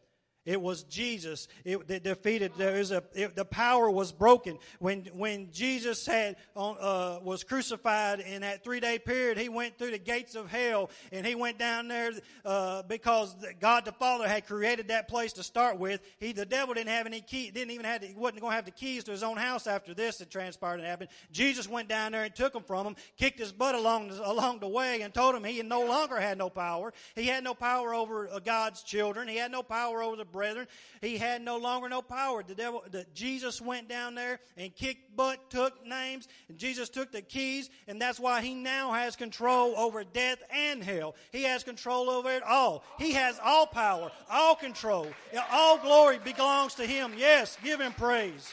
It 0.45 0.61
was 0.61 0.83
Jesus. 0.85 1.49
It, 1.65 1.79
it 1.89 2.05
defeated. 2.05 2.53
There 2.59 2.77
is 2.77 2.91
a 2.91 3.03
it, 3.15 3.35
the 3.35 3.47
power 3.47 3.91
was 3.91 4.13
broken 4.13 4.59
when 4.79 5.07
when 5.15 5.51
Jesus 5.51 6.05
had 6.05 6.37
uh, 6.55 7.19
was 7.23 7.45
crucified 7.45 8.21
in 8.21 8.43
that 8.43 8.63
three 8.63 8.81
day 8.81 8.99
period. 8.99 9.39
He 9.39 9.49
went 9.49 9.79
through 9.79 9.93
the 9.93 9.99
gates 9.99 10.35
of 10.35 10.51
hell 10.51 10.91
and 11.13 11.27
he 11.27 11.35
went 11.35 11.59
down 11.59 11.89
there 11.89 12.13
uh, 12.45 12.83
because 12.83 13.35
God 13.59 13.87
the 13.87 13.93
Father 13.93 14.29
had 14.29 14.47
created 14.47 14.89
that 14.89 15.09
place 15.09 15.33
to 15.35 15.43
start 15.43 15.79
with. 15.79 16.03
He 16.19 16.33
the 16.33 16.45
devil 16.45 16.75
didn't 16.75 16.91
have 16.91 17.07
any 17.07 17.23
key. 17.23 17.51
Didn't 17.51 17.71
even 17.71 17.87
have. 17.87 18.03
To, 18.03 18.07
he 18.07 18.15
wasn't 18.15 18.41
going 18.43 18.51
to 18.51 18.57
have 18.57 18.67
the 18.67 18.71
keys 18.71 19.05
to 19.05 19.13
his 19.13 19.23
own 19.23 19.39
house 19.39 19.67
after 19.67 19.95
this 19.95 20.19
had 20.19 20.31
transpired 20.31 20.75
and 20.75 20.87
happened. 20.87 21.09
Jesus 21.33 21.67
went 21.69 21.89
down 21.89 22.13
there 22.13 22.25
and 22.25 22.35
took 22.35 22.53
them 22.53 22.65
from 22.65 22.87
him, 22.87 22.97
kicked 23.17 23.39
his 23.39 23.53
butt 23.53 23.75
along 23.75 24.11
along 24.23 24.61
the 24.61 24.69
way, 24.69 25.01
and 25.01 25.15
told 25.15 25.35
him 25.35 25.43
he 25.43 25.63
no 25.63 25.87
longer 25.87 26.21
had 26.21 26.37
no 26.37 26.51
power. 26.51 26.93
He 27.15 27.25
had 27.25 27.45
no 27.45 27.55
power 27.55 27.95
over 27.95 28.29
uh, 28.29 28.41
God's 28.41 28.83
children. 28.83 29.27
He 29.27 29.37
had 29.37 29.51
no 29.51 29.63
power 29.63 30.03
over 30.03 30.17
the 30.17 30.34
brethren. 30.35 30.67
He 31.01 31.17
had 31.17 31.41
no 31.41 31.57
longer 31.57 31.89
no 31.89 32.03
power. 32.03 32.43
The 32.43 32.55
devil, 32.55 32.83
the, 32.91 33.07
Jesus 33.15 33.61
went 33.61 33.89
down 33.89 34.15
there 34.15 34.41
and 34.59 34.75
kicked 34.75 35.17
butt, 35.17 35.49
took 35.49 35.87
names, 35.87 36.29
and 36.49 36.59
Jesus 36.59 36.91
took 36.91 37.13
the 37.13 37.23
keys, 37.23 37.71
and 37.87 38.03
that's 38.03 38.21
why 38.21 38.43
he 38.43 38.53
now 38.53 38.93
has 38.93 39.17
control 39.17 39.75
over 39.77 40.03
death 40.05 40.39
and 40.53 40.83
hell. 40.83 41.15
He 41.31 41.45
has 41.45 41.63
control 41.63 42.11
over 42.11 42.31
it 42.33 42.43
all. 42.43 42.85
He 42.99 43.13
has 43.13 43.41
all 43.43 43.67
power, 43.67 44.11
all 44.29 44.57
control. 44.57 45.07
All 45.51 45.79
glory 45.79 46.19
belongs 46.19 46.75
to 46.75 46.87
him. 46.87 47.13
Yes, 47.17 47.57
give 47.63 47.81
him 47.81 47.93
praise. 47.93 48.53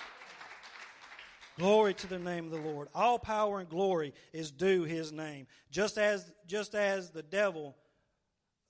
Glory 1.57 1.93
to 1.95 2.07
the 2.07 2.19
name 2.19 2.45
of 2.45 2.51
the 2.51 2.69
Lord. 2.69 2.87
All 2.95 3.19
power 3.19 3.59
and 3.59 3.69
glory 3.69 4.13
is 4.31 4.51
due 4.51 4.83
his 4.83 5.11
name. 5.11 5.47
Just 5.69 5.97
as 5.97 6.31
just 6.47 6.75
as 6.75 7.09
the 7.09 7.23
devil 7.23 7.75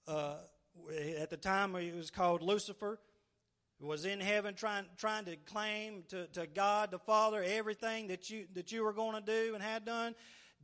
uh, 0.07 0.37
at 1.19 1.29
the 1.29 1.37
time 1.37 1.75
he 1.75 1.91
was 1.91 2.11
called 2.11 2.41
Lucifer, 2.41 2.99
was 3.79 4.05
in 4.05 4.19
heaven 4.19 4.53
trying, 4.53 4.85
trying 4.97 5.25
to 5.25 5.35
claim 5.35 6.03
to, 6.09 6.27
to 6.27 6.45
God 6.45 6.91
the 6.91 6.99
Father 6.99 7.43
everything 7.43 8.07
that 8.07 8.29
you, 8.29 8.45
that 8.53 8.71
you 8.71 8.83
were 8.83 8.93
going 8.93 9.15
to 9.15 9.21
do 9.21 9.53
and 9.55 9.63
had 9.63 9.85
done, 9.85 10.15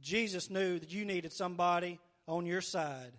Jesus 0.01 0.49
knew 0.49 0.77
that 0.77 0.91
you 0.91 1.03
needed 1.06 1.34
somebody 1.34 1.99
on 2.27 2.45
your 2.45 2.62
side 2.62 3.12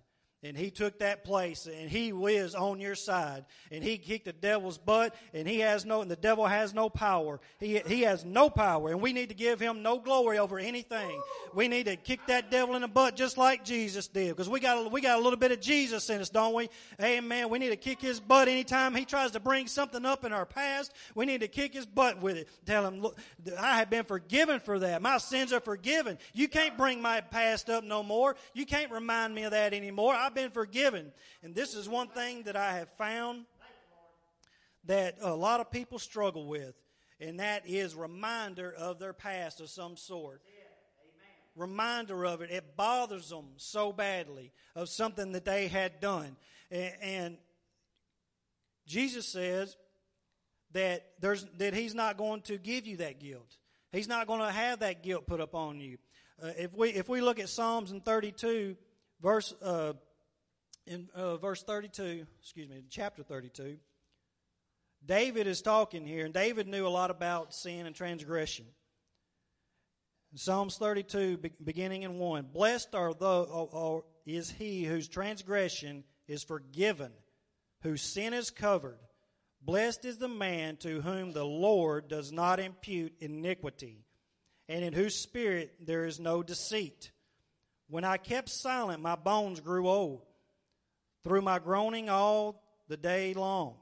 and 0.45 0.57
he 0.57 0.71
took 0.71 1.01
that 1.01 1.25
place 1.25 1.67
and 1.67 1.91
he 1.91 2.11
is 2.11 2.55
on 2.55 2.81
your 2.81 2.95
side 2.95 3.45
and 3.73 3.83
he 3.83 3.99
kicked 3.99 4.25
the 4.25 4.33
devil's 4.33 4.79
butt 4.79 5.15
and 5.35 5.49
he 5.49 5.61
has 5.61 5.85
no 5.85 6.01
and 6.01 6.11
the 6.11 6.17
devil 6.17 6.47
has 6.47 6.73
no 6.73 6.89
power. 6.89 7.41
He, 7.59 7.79
he 7.81 8.03
has 8.03 8.25
no 8.25 8.49
power 8.49 8.91
and 8.91 9.01
we 9.01 9.13
need 9.13 9.31
to 9.31 9.35
give 9.35 9.59
him 9.59 9.83
no 9.83 9.99
glory 9.99 10.39
over 10.39 10.61
anything. 10.61 11.21
We 11.55 11.67
need 11.67 11.87
to 11.87 11.97
kick 11.97 12.21
that 12.29 12.53
devil 12.53 12.77
in 12.77 12.83
the 12.83 12.89
butt 12.89 13.17
just 13.17 13.37
like 13.37 13.65
jesus 13.65 14.07
did 14.07 14.29
because 14.29 14.49
we 14.49 14.61
got 14.61 14.93
we 14.93 15.01
got 15.01 15.19
a 15.19 15.23
little 15.23 15.39
bit 15.39 15.51
of 15.51 15.61
jesus 15.61 16.09
in 16.09 16.21
us 16.21 16.31
don't 16.31 16.55
we? 16.55 16.71
Amen. 17.03 17.49
We 17.49 17.59
need 17.59 17.71
to 17.71 17.77
kick 17.77 18.01
his 18.01 18.21
butt 18.21 18.47
anytime 18.47 18.95
he 18.95 19.05
tries 19.05 19.33
to 19.33 19.41
bring 19.41 19.67
something 19.67 20.05
up 20.05 20.25
in 20.25 20.33
our 20.33 20.47
past. 20.47 20.93
We 21.17 21.27
need 21.27 21.41
to 21.41 21.49
kick 21.49 21.75
his 21.75 21.87
butt 21.87 22.23
with 22.23 22.37
it. 22.37 22.49
Tell 22.65 22.87
him 22.87 23.01
look 23.01 23.19
i 23.59 23.79
have 23.79 23.91
been 23.91 24.05
forgiven 24.05 24.61
for 24.61 24.79
that. 24.79 25.03
My 25.03 25.19
sins 25.19 25.53
are 25.53 25.61
forgiven. 25.61 26.17
You 26.33 26.47
can't 26.47 26.79
bring 26.79 27.03
my 27.03 27.23
past 27.23 27.69
up 27.71 27.83
no 27.83 28.05
more. 28.05 28.37
You 28.55 28.67
can't 28.67 28.93
remind 28.93 29.35
me 29.35 29.43
of 29.43 29.51
that 29.51 29.75
anymore 29.75 30.15
I've 30.29 30.35
been 30.35 30.51
forgiven. 30.51 31.11
And 31.43 31.55
this 31.55 31.75
is 31.75 31.89
one 31.89 32.09
thing 32.09 32.43
that 32.43 32.55
I 32.55 32.75
have 32.75 32.91
found 32.99 33.47
that 34.85 35.17
a 35.23 35.35
lot 35.35 35.61
of 35.61 35.71
people 35.71 35.99
struggle 35.99 36.47
with, 36.47 36.75
and 37.19 37.41
that 37.41 37.63
is 37.67 37.95
reminder 37.95 38.71
of 38.71 38.99
their 38.99 39.15
past 39.15 39.63
of 39.63 39.71
some 39.71 39.97
sort. 39.97 40.43
Reminder 41.57 42.27
of 42.27 42.43
it. 42.43 42.51
It 42.51 42.77
bothers 42.77 43.31
them 43.31 43.47
so 43.57 43.91
badly 43.91 44.53
of 44.77 44.91
something 44.91 45.33
that 45.33 45.47
they 45.47 45.67
had 45.67 45.99
done. 45.99 46.37
And, 46.71 46.93
and 47.01 47.37
Jesus 48.87 49.27
says 49.27 49.79
that 50.73 51.07
there's 51.21 51.47
that 51.57 51.73
He's 51.73 51.95
not 51.95 52.19
going 52.19 52.43
to 52.43 52.59
give 52.59 52.87
you 52.87 52.99
that 52.99 53.19
guilt. 53.19 53.57
He's 53.93 54.09
not 54.09 54.27
going 54.27 54.41
to 54.41 54.53
have 54.53 54.81
that 54.81 55.03
guilt 55.03 55.27
put 55.27 55.41
upon 55.41 55.81
you. 55.81 55.97
Uh, 56.43 56.51
if 56.59 56.75
we 56.75 56.91
if 56.91 57.09
we 57.09 57.23
look 57.23 57.41
at 57.41 57.49
Psalms 57.49 57.93
in 57.93 58.03
32, 58.03 58.77
verse 59.23 59.55
uh, 59.63 59.95
in 60.89 61.09
uh, 61.15 61.37
verse 61.37 61.63
32, 61.63 62.27
excuse 62.41 62.69
me, 62.69 62.83
chapter 62.89 63.23
32, 63.23 63.77
David 65.05 65.47
is 65.47 65.63
talking 65.63 66.07
here, 66.07 66.25
and 66.25 66.35
David 66.35 66.67
knew 66.67 66.87
a 66.87 66.89
lot 66.89 67.11
about 67.11 67.55
sin 67.55 67.87
and 67.87 67.95
transgression. 67.95 68.65
Psalms 70.35 70.77
32, 70.77 71.39
beginning 71.63 72.03
in 72.03 72.19
1, 72.19 72.49
Blessed 72.53 72.95
are 72.95 73.15
the, 73.15 73.27
or 73.27 74.05
is 74.27 74.51
he 74.51 74.85
whose 74.85 75.09
transgression 75.09 76.05
is 76.27 76.43
forgiven, 76.43 77.13
whose 77.83 78.03
sin 78.03 78.35
is 78.35 78.51
covered. 78.51 78.99
Blessed 79.63 80.05
is 80.05 80.19
the 80.19 80.29
man 80.29 80.77
to 80.79 81.01
whom 81.01 81.33
the 81.33 81.45
Lord 81.45 82.09
does 82.09 82.33
not 82.33 82.61
impute 82.61 83.15
iniquity, 83.21 84.05
and 84.69 84.85
in 84.85 84.93
whose 84.93 85.15
spirit 85.15 85.75
there 85.87 86.05
is 86.05 86.19
no 86.21 86.43
deceit. 86.43 87.11
When 87.89 88.05
I 88.05 88.19
kept 88.19 88.51
silent, 88.51 89.03
my 89.03 89.17
bones 89.17 89.61
grew 89.61 89.89
old 89.89 90.28
through 91.25 91.43
my 91.43 91.59
groaning 91.59 92.09
all 92.09 92.63
the 92.89 92.97
day 92.97 93.35
long. 93.35 93.75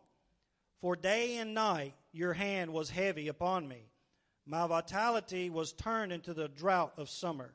For 0.81 0.97
day 0.97 1.37
and 1.39 1.55
night 1.55 1.95
your 2.13 2.33
hand 2.33 2.73
was 2.73 2.91
heavy 2.91 3.29
upon 3.29 3.67
me. 3.67 3.89
My 4.47 4.67
vitality 4.67 5.51
was 5.51 5.73
turned 5.73 6.13
into 6.13 6.33
the 6.33 6.49
drought 6.49 6.93
of 6.97 7.09
summer. 7.11 7.53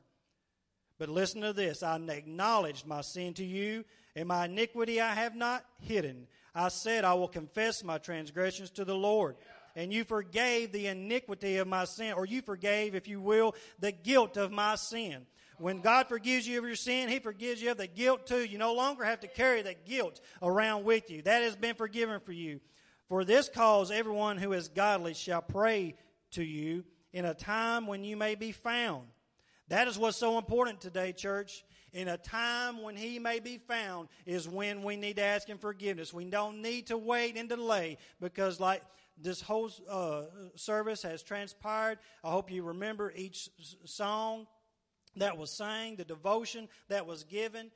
But 0.98 1.08
listen 1.08 1.40
to 1.40 1.52
this 1.52 1.82
I 1.82 1.96
acknowledged 1.96 2.86
my 2.86 3.00
sin 3.00 3.34
to 3.34 3.44
you, 3.44 3.84
and 4.14 4.28
my 4.28 4.44
iniquity 4.44 5.00
I 5.00 5.14
have 5.14 5.34
not 5.34 5.64
hidden. 5.80 6.26
I 6.54 6.68
said, 6.68 7.04
I 7.04 7.14
will 7.14 7.28
confess 7.28 7.82
my 7.82 7.98
transgressions 7.98 8.70
to 8.72 8.84
the 8.84 8.94
Lord. 8.94 9.36
And 9.74 9.90
you 9.90 10.04
forgave 10.04 10.70
the 10.70 10.88
iniquity 10.88 11.56
of 11.56 11.66
my 11.66 11.86
sin, 11.86 12.12
or 12.12 12.26
you 12.26 12.42
forgave, 12.42 12.94
if 12.94 13.08
you 13.08 13.20
will, 13.20 13.54
the 13.78 13.90
guilt 13.90 14.36
of 14.36 14.52
my 14.52 14.74
sin. 14.74 15.26
When 15.58 15.80
God 15.80 16.08
forgives 16.08 16.46
you 16.46 16.58
of 16.58 16.64
your 16.64 16.76
sin, 16.76 17.08
He 17.08 17.18
forgives 17.18 17.62
you 17.62 17.70
of 17.70 17.76
the 17.76 17.86
guilt 17.86 18.26
too. 18.26 18.44
You 18.44 18.58
no 18.58 18.74
longer 18.74 19.04
have 19.04 19.20
to 19.20 19.28
carry 19.28 19.62
that 19.62 19.86
guilt 19.86 20.20
around 20.42 20.84
with 20.84 21.10
you. 21.10 21.22
That 21.22 21.42
has 21.42 21.56
been 21.56 21.74
forgiven 21.74 22.20
for 22.20 22.32
you. 22.32 22.60
For 23.08 23.24
this 23.24 23.48
cause, 23.48 23.90
everyone 23.90 24.38
who 24.38 24.52
is 24.52 24.68
godly 24.68 25.14
shall 25.14 25.42
pray 25.42 25.96
to 26.32 26.42
you 26.42 26.84
in 27.12 27.24
a 27.24 27.34
time 27.34 27.86
when 27.86 28.04
you 28.04 28.16
may 28.16 28.34
be 28.34 28.52
found. 28.52 29.06
That 29.68 29.88
is 29.88 29.98
what's 29.98 30.16
so 30.16 30.38
important 30.38 30.80
today, 30.80 31.12
church. 31.12 31.64
In 31.92 32.08
a 32.08 32.16
time 32.16 32.82
when 32.82 32.96
he 32.96 33.18
may 33.18 33.38
be 33.38 33.58
found 33.58 34.08
is 34.24 34.48
when 34.48 34.82
we 34.82 34.96
need 34.96 35.16
to 35.16 35.22
ask 35.22 35.46
him 35.46 35.58
forgiveness. 35.58 36.12
We 36.12 36.24
don't 36.24 36.62
need 36.62 36.86
to 36.86 36.96
wait 36.96 37.36
and 37.36 37.48
delay 37.48 37.98
because, 38.18 38.60
like 38.60 38.82
this 39.20 39.42
whole 39.42 39.70
uh, 39.90 40.22
service 40.56 41.02
has 41.02 41.22
transpired, 41.22 41.98
I 42.24 42.30
hope 42.30 42.50
you 42.50 42.62
remember 42.62 43.12
each 43.14 43.50
song 43.84 44.46
that 45.16 45.36
was 45.36 45.50
sang, 45.50 45.96
the 45.96 46.04
devotion 46.04 46.68
that 46.88 47.06
was 47.06 47.24
given, 47.24 47.70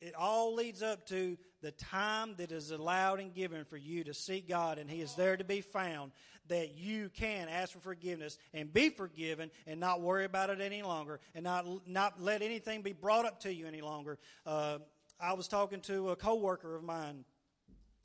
it 0.00 0.14
all 0.14 0.54
leads 0.54 0.82
up 0.82 1.06
to 1.06 1.38
the 1.62 1.70
time 1.72 2.34
that 2.36 2.52
is 2.52 2.70
allowed 2.70 3.20
and 3.20 3.34
given 3.34 3.64
for 3.64 3.76
you 3.76 4.04
to 4.04 4.12
seek 4.12 4.48
God, 4.48 4.78
and 4.78 4.90
He 4.90 5.00
is 5.00 5.14
there 5.14 5.36
to 5.36 5.44
be 5.44 5.62
found, 5.62 6.12
that 6.48 6.76
you 6.76 7.08
can 7.08 7.48
ask 7.48 7.72
for 7.72 7.78
forgiveness 7.78 8.36
and 8.52 8.70
be 8.70 8.90
forgiven 8.90 9.50
and 9.66 9.80
not 9.80 10.02
worry 10.02 10.26
about 10.26 10.50
it 10.50 10.60
any 10.60 10.82
longer 10.82 11.20
and 11.34 11.42
not, 11.42 11.64
not 11.88 12.20
let 12.20 12.42
anything 12.42 12.82
be 12.82 12.92
brought 12.92 13.24
up 13.24 13.40
to 13.40 13.54
you 13.54 13.66
any 13.66 13.80
longer. 13.80 14.18
Uh, 14.44 14.78
I 15.18 15.32
was 15.32 15.48
talking 15.48 15.80
to 15.82 16.10
a 16.10 16.16
coworker 16.16 16.76
of 16.76 16.84
mine 16.84 17.24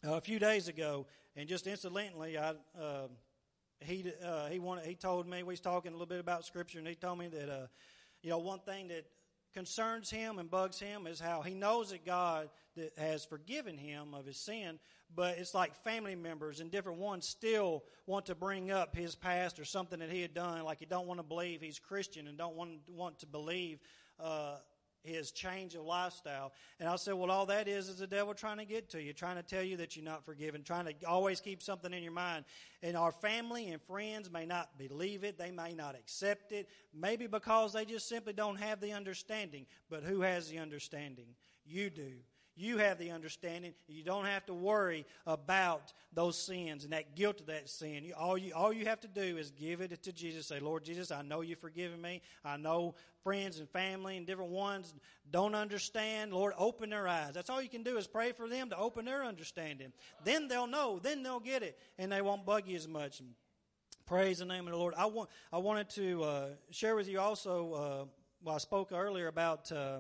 uh, 0.08 0.14
a 0.14 0.22
few 0.22 0.40
days 0.40 0.70
ago, 0.70 1.06
and 1.36 1.48
just 1.48 1.68
incidentally, 1.68 2.38
I. 2.38 2.54
Uh, 2.80 3.08
he 3.82 4.12
uh, 4.26 4.48
he 4.48 4.60
wanted 4.60 4.86
he 4.86 4.96
told 4.96 5.26
me 5.26 5.38
we 5.38 5.54
was 5.54 5.62
talking 5.62 5.92
a 5.92 5.96
little 5.96 6.06
bit 6.06 6.20
about 6.20 6.46
scripture 6.46 6.80
and 6.80 6.88
he 6.88 6.96
told 6.96 7.18
me 7.18 7.28
that 7.28 7.50
uh, 7.50 7.68
you 8.22 8.30
know, 8.30 8.38
one 8.38 8.60
thing 8.60 8.90
that 8.90 9.06
concerns 9.54 10.10
him 10.10 10.38
and 10.40 10.50
bugs 10.50 10.80
him 10.80 11.08
is 11.08 11.20
how 11.20 11.42
he 11.42 11.54
knows 11.54 11.90
that 11.90 12.06
God 12.06 12.50
that 12.76 12.92
has 12.98 13.26
forgiven 13.26 13.78
him 13.78 14.14
of 14.14 14.26
his 14.26 14.38
sin, 14.38 14.80
but 15.16 15.38
it's 15.38 15.54
like 15.54 15.76
family 15.84 16.16
members 16.16 16.60
and 16.60 16.70
different 16.70 17.00
ones 17.00 17.28
still 17.28 17.84
want 18.06 18.28
to 18.28 18.36
bring 18.36 18.72
up 18.72 18.96
his 18.96 19.16
past 19.16 19.60
or 19.60 19.66
something 19.66 20.00
that 20.00 20.12
he 20.12 20.22
had 20.22 20.34
done, 20.34 20.64
like 20.64 20.80
he 20.80 20.86
don't 20.86 21.08
want 21.08 21.20
to 21.20 21.24
believe 21.24 21.62
he's 21.62 21.80
Christian 21.80 22.28
and 22.28 22.38
don't 22.38 22.56
want 22.56 22.72
want 22.88 23.20
to 23.20 23.26
believe 23.26 23.80
uh, 24.20 24.58
his 25.04 25.32
change 25.32 25.76
of 25.76 25.84
lifestyle. 25.84 26.52
And 26.80 26.90
I 26.90 26.96
said, 26.96 27.14
well, 27.14 27.32
all 27.32 27.46
that 27.48 27.68
is 27.68 27.90
is 27.90 28.00
the 28.00 28.08
devil 28.08 28.34
trying 28.34 28.58
to 28.58 28.66
get 28.66 28.90
to 28.92 29.02
you, 29.02 29.14
trying 29.14 29.38
to 29.38 29.44
tell 29.44 29.64
you 29.64 29.78
that 29.78 29.96
you're 29.96 30.06
not 30.06 30.26
forgiven, 30.26 30.64
trying 30.64 30.86
to 30.86 30.94
always 31.08 31.40
keep 31.42 31.62
something 31.62 31.94
in 31.94 32.04
your 32.04 32.12
mind. 32.12 32.46
And 32.84 32.96
our 32.96 33.12
family 33.12 33.70
and 33.70 33.82
friends 33.82 34.32
may 34.32 34.46
not 34.46 34.78
believe 34.78 35.24
it, 35.24 35.38
they 35.38 35.52
may 35.52 35.74
not 35.74 35.96
accept 35.96 36.52
it, 36.52 36.70
maybe 36.94 37.28
because 37.28 37.74
they 37.74 37.86
just 37.86 38.08
simply 38.08 38.34
don't 38.34 38.60
have 38.60 38.80
the 38.80 38.94
understanding. 38.94 39.66
But 39.90 40.04
who 40.04 40.22
has 40.22 40.50
the 40.50 40.60
understanding? 40.60 41.28
You 41.66 41.90
do. 41.90 42.12
You 42.60 42.78
have 42.80 42.98
the 42.98 43.12
understanding. 43.12 43.74
You 43.88 44.04
don't 44.04 44.26
have 44.26 44.46
to 44.48 44.54
worry 44.54 45.06
about 45.26 45.94
those 46.14 46.38
sins 46.38 46.84
and 46.84 46.92
that 46.92 47.16
guilt 47.16 47.40
of 47.40 47.46
that 47.46 47.70
sin. 47.70 48.04
You, 48.04 48.14
all, 48.20 48.38
you, 48.38 48.52
all 48.54 48.74
you 48.74 48.84
have 48.84 49.00
to 49.00 49.08
do 49.08 49.38
is 49.38 49.52
give 49.52 49.80
it 49.80 50.04
to 50.04 50.12
Jesus. 50.12 50.48
Say, 50.48 50.60
Lord 50.60 50.84
Jesus, 50.84 51.10
I 51.10 51.22
know 51.22 51.40
you've 51.40 51.60
forgiven 51.60 52.02
me. 52.02 52.22
I 52.44 52.58
know 52.58 52.96
friends 53.24 53.60
and 53.60 53.70
family 53.70 54.18
and 54.18 54.28
different 54.28 54.52
ones 54.52 54.94
don't 55.32 55.56
understand. 55.56 56.34
Lord, 56.34 56.54
open 56.58 56.90
their 56.90 57.08
eyes. 57.08 57.34
That's 57.34 57.50
all 57.50 57.62
you 57.62 57.70
can 57.70 57.84
do 57.84 57.96
is 57.96 58.08
pray 58.08 58.34
for 58.34 58.50
them 58.50 58.70
to 58.72 58.78
open 58.78 59.06
their 59.06 59.24
understanding. 59.24 59.94
Then 60.26 60.50
they'll 60.50 60.68
know. 60.68 61.00
Then 61.02 61.24
they'll 61.24 61.40
get 61.40 61.64
it. 61.64 61.80
And 61.98 62.12
they 62.12 62.22
won't 62.22 62.46
bug 62.46 62.64
you 62.68 62.76
as 62.76 62.90
much. 62.90 63.22
Praise 64.06 64.40
the 64.40 64.46
name 64.46 64.68
of 64.68 64.74
the 64.74 64.78
Lord. 64.78 64.96
I, 64.98 65.06
want, 65.06 65.30
I 65.54 65.60
wanted 65.60 65.90
to 65.92 66.24
uh, 66.24 66.46
share 66.72 66.98
with 66.98 67.08
you 67.08 67.22
also, 67.22 67.74
uh, 67.74 68.06
well, 68.44 68.56
I 68.56 68.58
spoke 68.58 68.92
earlier 68.92 69.28
about 69.28 69.72
uh, 69.72 70.00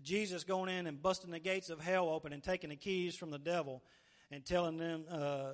Jesus 0.00 0.44
going 0.44 0.70
in 0.70 0.86
and 0.86 1.00
busting 1.00 1.30
the 1.30 1.38
gates 1.38 1.70
of 1.70 1.80
hell 1.80 2.08
open 2.08 2.32
and 2.32 2.42
taking 2.42 2.70
the 2.70 2.76
keys 2.76 3.16
from 3.16 3.30
the 3.30 3.38
devil 3.38 3.82
and 4.30 4.44
telling 4.44 4.76
them, 4.76 5.04
uh, 5.10 5.52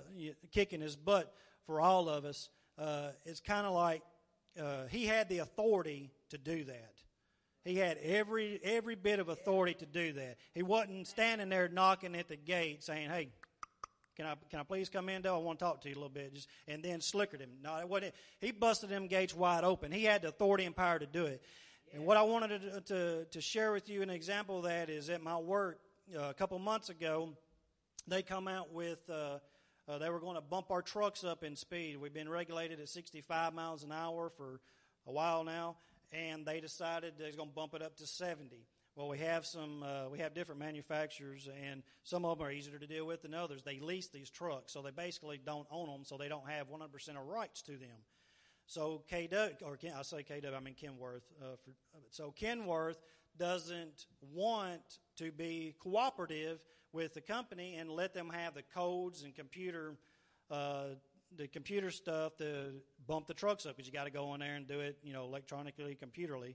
kicking 0.53 0.81
his 0.81 0.97
butt 0.97 1.33
for 1.67 1.81
all 1.81 2.09
of 2.09 2.25
us. 2.25 2.49
Uh, 2.79 3.11
it's 3.25 3.41
kind 3.41 3.67
of 3.67 3.73
like 3.73 4.03
uh, 4.61 4.87
he 4.91 5.07
had 5.07 5.29
the 5.29 5.39
authority 5.39 6.11
to 6.31 6.39
do 6.39 6.65
that. 6.65 6.93
He 7.65 7.77
had 7.77 7.97
every 8.03 8.61
every 8.63 8.95
bit 8.95 9.21
of 9.21 9.31
authority 9.31 9.75
to 9.75 9.87
do 9.87 10.13
that. 10.13 10.37
He 10.53 10.63
wasn't 10.63 11.07
standing 11.07 11.49
there 11.49 11.69
knocking 11.69 12.15
at 12.15 12.29
the 12.29 12.37
gate 12.37 12.85
saying, 12.85 13.09
"Hey, 13.09 13.31
can 14.17 14.27
I 14.27 14.35
can 14.51 14.61
I 14.61 14.63
please 14.63 14.89
come 14.89 15.09
in 15.09 15.23
though? 15.23 15.35
I 15.35 15.39
want 15.39 15.59
to 15.59 15.65
talk 15.65 15.81
to 15.83 15.89
you 15.89 15.95
a 15.95 15.97
little 15.97 16.09
bit. 16.09 16.35
Just 16.35 16.49
and 16.69 16.83
then 16.83 17.01
slickered 17.01 17.41
him. 17.41 17.51
No. 17.63 17.81
He 18.41 18.53
busted 18.53 18.91
them 18.91 19.09
gates 19.09 19.35
wide 19.35 19.65
open. 19.65 19.91
He 19.91 20.05
had 20.05 20.23
the 20.23 20.29
authority 20.29 20.65
and 20.65 20.77
power 20.77 20.99
to 20.99 21.07
do 21.07 21.27
it. 21.27 21.43
And 21.93 22.05
what 22.05 22.17
I 22.17 22.23
wanted 22.23 22.61
to, 22.61 22.81
to, 22.81 23.25
to 23.27 23.41
share 23.41 23.73
with 23.73 23.89
you 23.89 24.03
an 24.03 24.11
example 24.11 24.59
of 24.59 24.65
that 24.65 24.91
is 24.91 25.11
at 25.11 25.23
my 25.23 25.37
work 25.37 25.79
uh, 26.17 26.29
a 26.31 26.35
couple 26.35 26.59
months 26.59 26.89
ago, 26.89 27.31
they 28.09 28.23
come 28.23 28.49
out 28.49 28.73
with 28.73 28.99
uh, 29.09 29.39
uh, 29.87 29.99
they 29.99 30.09
were 30.09 30.21
going 30.21 30.37
to 30.37 30.41
bump 30.41 30.71
our 30.71 30.81
trucks 30.81 31.25
up 31.25 31.45
in 31.45 31.57
speed. 31.57 31.99
We've 31.99 32.15
been 32.15 32.29
regulated 32.29 32.81
at 32.81 32.89
65 32.89 33.53
miles 33.53 33.85
an 33.85 33.93
hour 33.93 34.31
for 34.35 34.61
a 35.07 35.13
while 35.13 35.45
now, 35.45 35.77
and 36.11 36.47
they 36.47 36.61
decided 36.61 37.15
they 37.19 37.27
was 37.27 37.37
going 37.37 37.51
to 37.51 37.55
bump 37.55 37.75
it 37.75 37.83
up 37.83 37.97
to 37.97 38.07
70. 38.07 38.67
Well, 38.97 39.09
we 39.09 39.19
have 39.19 39.45
some, 39.45 39.83
uh, 39.83 40.09
we 40.09 40.21
have 40.21 40.35
different 40.35 40.61
manufacturers, 40.61 41.49
and 41.69 41.83
some 42.03 42.25
of 42.25 42.39
them 42.39 42.47
are 42.47 42.51
easier 42.51 42.79
to 42.79 42.87
deal 42.87 43.05
with 43.05 43.23
than 43.23 43.35
others. 43.35 43.63
They 43.63 43.79
lease 43.81 44.09
these 44.09 44.31
trucks, 44.31 44.73
so 44.73 44.81
they 44.81 44.91
basically 44.91 45.39
don't 45.45 45.67
own 45.71 45.89
them, 45.89 46.05
so 46.05 46.17
they 46.17 46.29
don't 46.29 46.49
have 46.49 46.69
100% 46.69 47.09
of 47.09 47.27
rights 47.27 47.61
to 47.63 47.73
them. 47.73 47.99
So 48.67 49.03
KW, 49.11 49.63
or 49.63 49.79
I 49.97 50.03
say 50.03 50.25
KW, 50.29 50.55
I 50.55 50.61
mean 50.61 50.75
Kenworth. 50.75 51.23
Uh, 51.41 51.57
for, 51.63 51.71
so 52.11 52.33
Kenworth 52.39 52.97
doesn't 53.39 54.07
want 54.33 54.99
to 55.17 55.31
be 55.33 55.75
cooperative 55.81 56.65
with 56.93 57.15
the 57.15 57.21
company 57.21 57.77
and 57.77 57.91
let 57.91 58.15
them 58.15 58.31
have 58.31 58.55
the 58.55 58.63
codes 58.63 59.23
and 59.25 59.35
computer, 59.35 59.97
uh, 60.51 60.85
the 61.37 61.49
computer 61.49 61.91
stuff 61.91 62.37
to 62.37 62.73
bump 63.07 63.27
the 63.27 63.35
trucks 63.35 63.67
up 63.67 63.77
because 63.77 63.87
you 63.87 63.93
got 63.93 64.05
to 64.05 64.11
go 64.11 64.33
in 64.35 64.41
there 64.41 64.55
and 64.55 64.67
do 64.67 64.81
it, 64.81 64.99
you 65.03 65.13
know, 65.13 65.25
electronically, 65.25 65.97
computerly. 66.01 66.55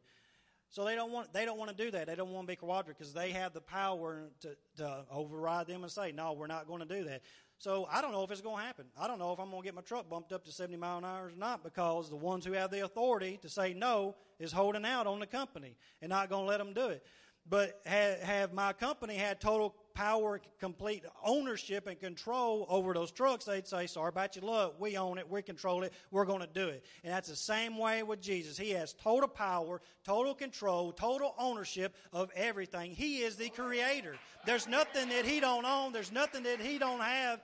So 0.70 0.86
they 0.86 0.96
don't 0.96 1.12
want 1.12 1.34
they 1.34 1.46
don't 1.46 1.58
want 1.58 1.76
to 1.76 1.84
do 1.84 1.92
that. 1.92 2.08
They 2.08 2.16
don't 2.16 2.30
want 2.30 2.48
to 2.48 2.52
be 2.52 2.56
cooperative 2.56 2.98
because 2.98 3.14
they 3.14 3.32
have 3.32 3.54
the 3.54 3.62
power 3.62 4.30
to, 4.42 4.56
to 4.78 5.06
override 5.12 5.68
them 5.68 5.84
and 5.84 5.92
say, 5.92 6.12
no, 6.12 6.34
we're 6.34 6.48
not 6.48 6.68
going 6.68 6.82
to 6.82 6.86
do 6.86 7.06
that. 7.06 7.22
So 7.60 7.90
I 7.92 8.02
don't 8.02 8.14
know 8.14 8.24
if 8.24 8.32
it's 8.32 8.40
going 8.40 8.58
to 8.58 8.64
happen. 8.64 8.86
I 8.98 9.06
don't 9.06 9.20
know 9.20 9.34
if 9.34 9.40
I'm 9.40 9.50
going 9.50 9.62
to 9.62 9.66
get 9.66 9.76
my 9.76 9.82
truck 9.82 10.10
bumped 10.10 10.32
up 10.32 10.46
to 10.46 10.52
70 10.52 10.78
mile 10.78 11.00
an 11.00 11.04
hour 11.04 11.26
or 11.26 11.32
not 11.38 11.62
because 11.62 12.10
the 12.10 12.16
ones 12.16 12.46
who 12.46 12.54
have 12.54 12.72
the 12.72 12.86
authority 12.86 13.38
to 13.42 13.50
say 13.50 13.74
no 13.74 14.16
is 14.40 14.54
holding 14.54 14.86
out 14.86 15.08
on 15.08 15.20
the 15.20 15.28
company 15.28 15.76
and 16.02 16.10
not 16.10 16.30
going 16.30 16.46
to 16.46 16.48
let 16.48 16.60
them 16.60 16.74
do 16.74 16.88
it. 16.88 17.06
But 17.48 17.82
have, 17.86 18.20
have 18.22 18.54
my 18.54 18.72
company 18.72 19.16
had 19.16 19.42
total 19.42 19.76
power, 20.00 20.40
complete 20.62 21.04
ownership 21.26 21.86
and 21.86 22.00
control 22.00 22.66
over 22.70 22.94
those 22.94 23.12
trucks, 23.12 23.44
they'd 23.44 23.68
say, 23.68 23.86
sorry 23.86 24.08
about 24.08 24.34
your 24.34 24.46
luck. 24.46 24.76
We 24.80 24.96
own 24.96 25.18
it. 25.18 25.30
We 25.30 25.42
control 25.42 25.84
it. 25.84 25.92
We're 26.10 26.24
going 26.24 26.40
to 26.40 26.48
do 26.48 26.70
it. 26.70 26.86
And 27.04 27.14
that's 27.14 27.28
the 27.28 27.36
same 27.36 27.78
way 27.78 28.02
with 28.04 28.22
Jesus. 28.22 28.58
He 28.58 28.72
has 28.72 28.94
total 28.94 29.28
power, 29.28 29.82
total 30.06 30.34
control, 30.34 30.94
total 30.94 31.36
ownership 31.38 31.94
of 32.14 32.32
everything. 32.34 32.92
He 32.92 33.18
is 33.18 33.36
the 33.36 33.50
creator. 33.50 34.16
There's 34.46 34.70
nothing 34.70 35.10
that 35.10 35.26
he 35.26 35.42
don't 35.42 35.66
own. 35.66 35.92
There's 35.92 36.14
nothing 36.14 36.44
that 36.44 36.62
he 36.62 36.78
don't 36.78 37.02
have. 37.02 37.42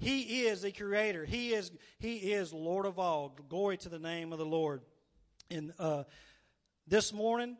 He 0.00 0.46
is 0.46 0.62
the 0.62 0.72
creator. 0.72 1.24
He 1.24 1.54
is, 1.54 1.70
he 2.00 2.16
is 2.16 2.52
Lord 2.52 2.84
of 2.84 2.98
all. 2.98 3.32
Glory 3.48 3.76
to 3.76 3.88
the 3.88 4.00
name 4.00 4.32
of 4.32 4.40
the 4.40 4.44
Lord. 4.44 4.82
And, 5.52 5.72
uh, 5.78 6.02
this 6.88 7.12
morning, 7.12 7.56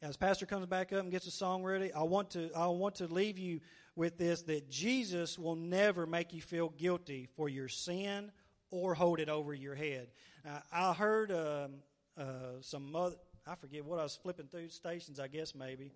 as 0.00 0.16
Pastor 0.16 0.46
comes 0.46 0.66
back 0.66 0.92
up 0.92 1.00
and 1.00 1.10
gets 1.10 1.26
the 1.26 1.30
song 1.30 1.62
ready, 1.62 1.92
I 1.92 2.02
want 2.02 2.30
to 2.30 2.50
I 2.56 2.66
want 2.66 2.96
to 2.96 3.06
leave 3.06 3.38
you 3.38 3.60
with 3.94 4.18
this 4.18 4.42
that 4.42 4.70
Jesus 4.70 5.38
will 5.38 5.56
never 5.56 6.06
make 6.06 6.32
you 6.32 6.40
feel 6.40 6.70
guilty 6.70 7.28
for 7.36 7.48
your 7.48 7.68
sin 7.68 8.32
or 8.70 8.94
hold 8.94 9.20
it 9.20 9.28
over 9.28 9.52
your 9.52 9.74
head. 9.74 10.08
I 10.72 10.92
heard 10.92 11.30
um, 11.30 11.74
uh, 12.18 12.60
some 12.60 12.90
mother, 12.90 13.16
I 13.46 13.54
forget 13.54 13.84
what 13.84 13.98
I 13.98 14.02
was 14.02 14.16
flipping 14.16 14.46
through 14.46 14.68
stations, 14.70 15.20
I 15.20 15.28
guess 15.28 15.54
maybe 15.54 15.92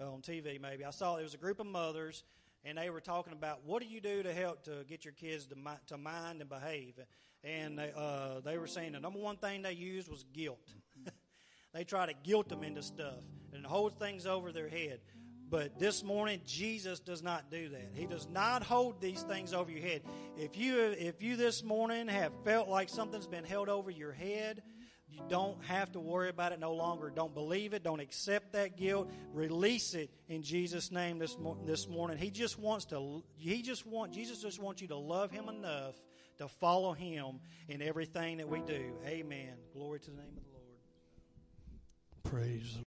uh, 0.00 0.10
on 0.10 0.20
TV. 0.22 0.60
Maybe 0.60 0.84
I 0.84 0.90
saw 0.90 1.16
it 1.16 1.22
was 1.22 1.34
a 1.34 1.38
group 1.38 1.60
of 1.60 1.66
mothers, 1.66 2.22
and 2.64 2.78
they 2.78 2.90
were 2.90 3.00
talking 3.00 3.32
about 3.32 3.60
what 3.64 3.82
do 3.82 3.88
you 3.88 4.00
do 4.00 4.22
to 4.22 4.32
help 4.32 4.64
to 4.64 4.84
get 4.88 5.04
your 5.04 5.14
kids 5.14 5.46
to 5.46 5.56
mi- 5.56 5.80
to 5.88 5.98
mind 5.98 6.40
and 6.40 6.48
behave. 6.48 6.98
And 7.42 7.78
they, 7.78 7.90
uh, 7.96 8.40
they 8.44 8.58
were 8.58 8.66
saying 8.66 8.92
the 8.92 9.00
number 9.00 9.18
one 9.18 9.36
thing 9.36 9.62
they 9.62 9.72
used 9.72 10.10
was 10.10 10.24
guilt. 10.32 10.74
they 11.72 11.84
try 11.84 12.06
to 12.06 12.12
guilt 12.22 12.48
them 12.48 12.62
into 12.62 12.82
stuff 12.82 13.24
and 13.52 13.64
hold 13.64 13.98
things 13.98 14.26
over 14.26 14.52
their 14.52 14.68
head. 14.68 15.00
But 15.50 15.80
this 15.80 16.04
morning, 16.04 16.40
Jesus 16.46 17.00
does 17.00 17.24
not 17.24 17.50
do 17.50 17.70
that. 17.70 17.90
He 17.94 18.06
does 18.06 18.28
not 18.32 18.62
hold 18.62 19.00
these 19.00 19.22
things 19.22 19.52
over 19.52 19.68
your 19.70 19.82
head. 19.82 20.02
If 20.36 20.56
you, 20.56 20.78
if 20.78 21.22
you 21.22 21.34
this 21.34 21.64
morning 21.64 22.06
have 22.06 22.32
felt 22.44 22.68
like 22.68 22.88
something's 22.88 23.26
been 23.26 23.42
held 23.44 23.68
over 23.68 23.90
your 23.90 24.12
head, 24.12 24.62
you 25.10 25.20
don't 25.28 25.60
have 25.64 25.90
to 25.92 26.00
worry 26.00 26.28
about 26.28 26.52
it 26.52 26.60
no 26.60 26.72
longer. 26.74 27.10
Don't 27.10 27.34
believe 27.34 27.74
it. 27.74 27.82
Don't 27.82 27.98
accept 27.98 28.52
that 28.52 28.76
guilt. 28.76 29.10
Release 29.34 29.94
it 29.94 30.10
in 30.28 30.42
Jesus' 30.42 30.92
name 30.92 31.18
this, 31.18 31.36
this 31.66 31.88
morning. 31.88 32.16
He 32.16 32.30
just 32.30 32.56
wants 32.56 32.84
to, 32.86 33.24
he 33.36 33.60
just 33.60 33.84
want, 33.84 34.12
Jesus 34.12 34.40
just 34.40 34.60
wants 34.60 34.80
you 34.80 34.88
to 34.88 34.96
love 34.96 35.32
him 35.32 35.48
enough 35.48 35.96
to 36.38 36.46
follow 36.46 36.92
him 36.92 37.40
in 37.68 37.82
everything 37.82 38.36
that 38.36 38.48
we 38.48 38.60
do. 38.60 38.92
Amen. 39.04 39.54
Glory 39.74 39.98
to 39.98 40.10
the 40.10 40.16
name 40.16 40.36
of 40.36 40.44
the 40.44 40.50
Lord. 40.52 42.44
Praise 42.44 42.78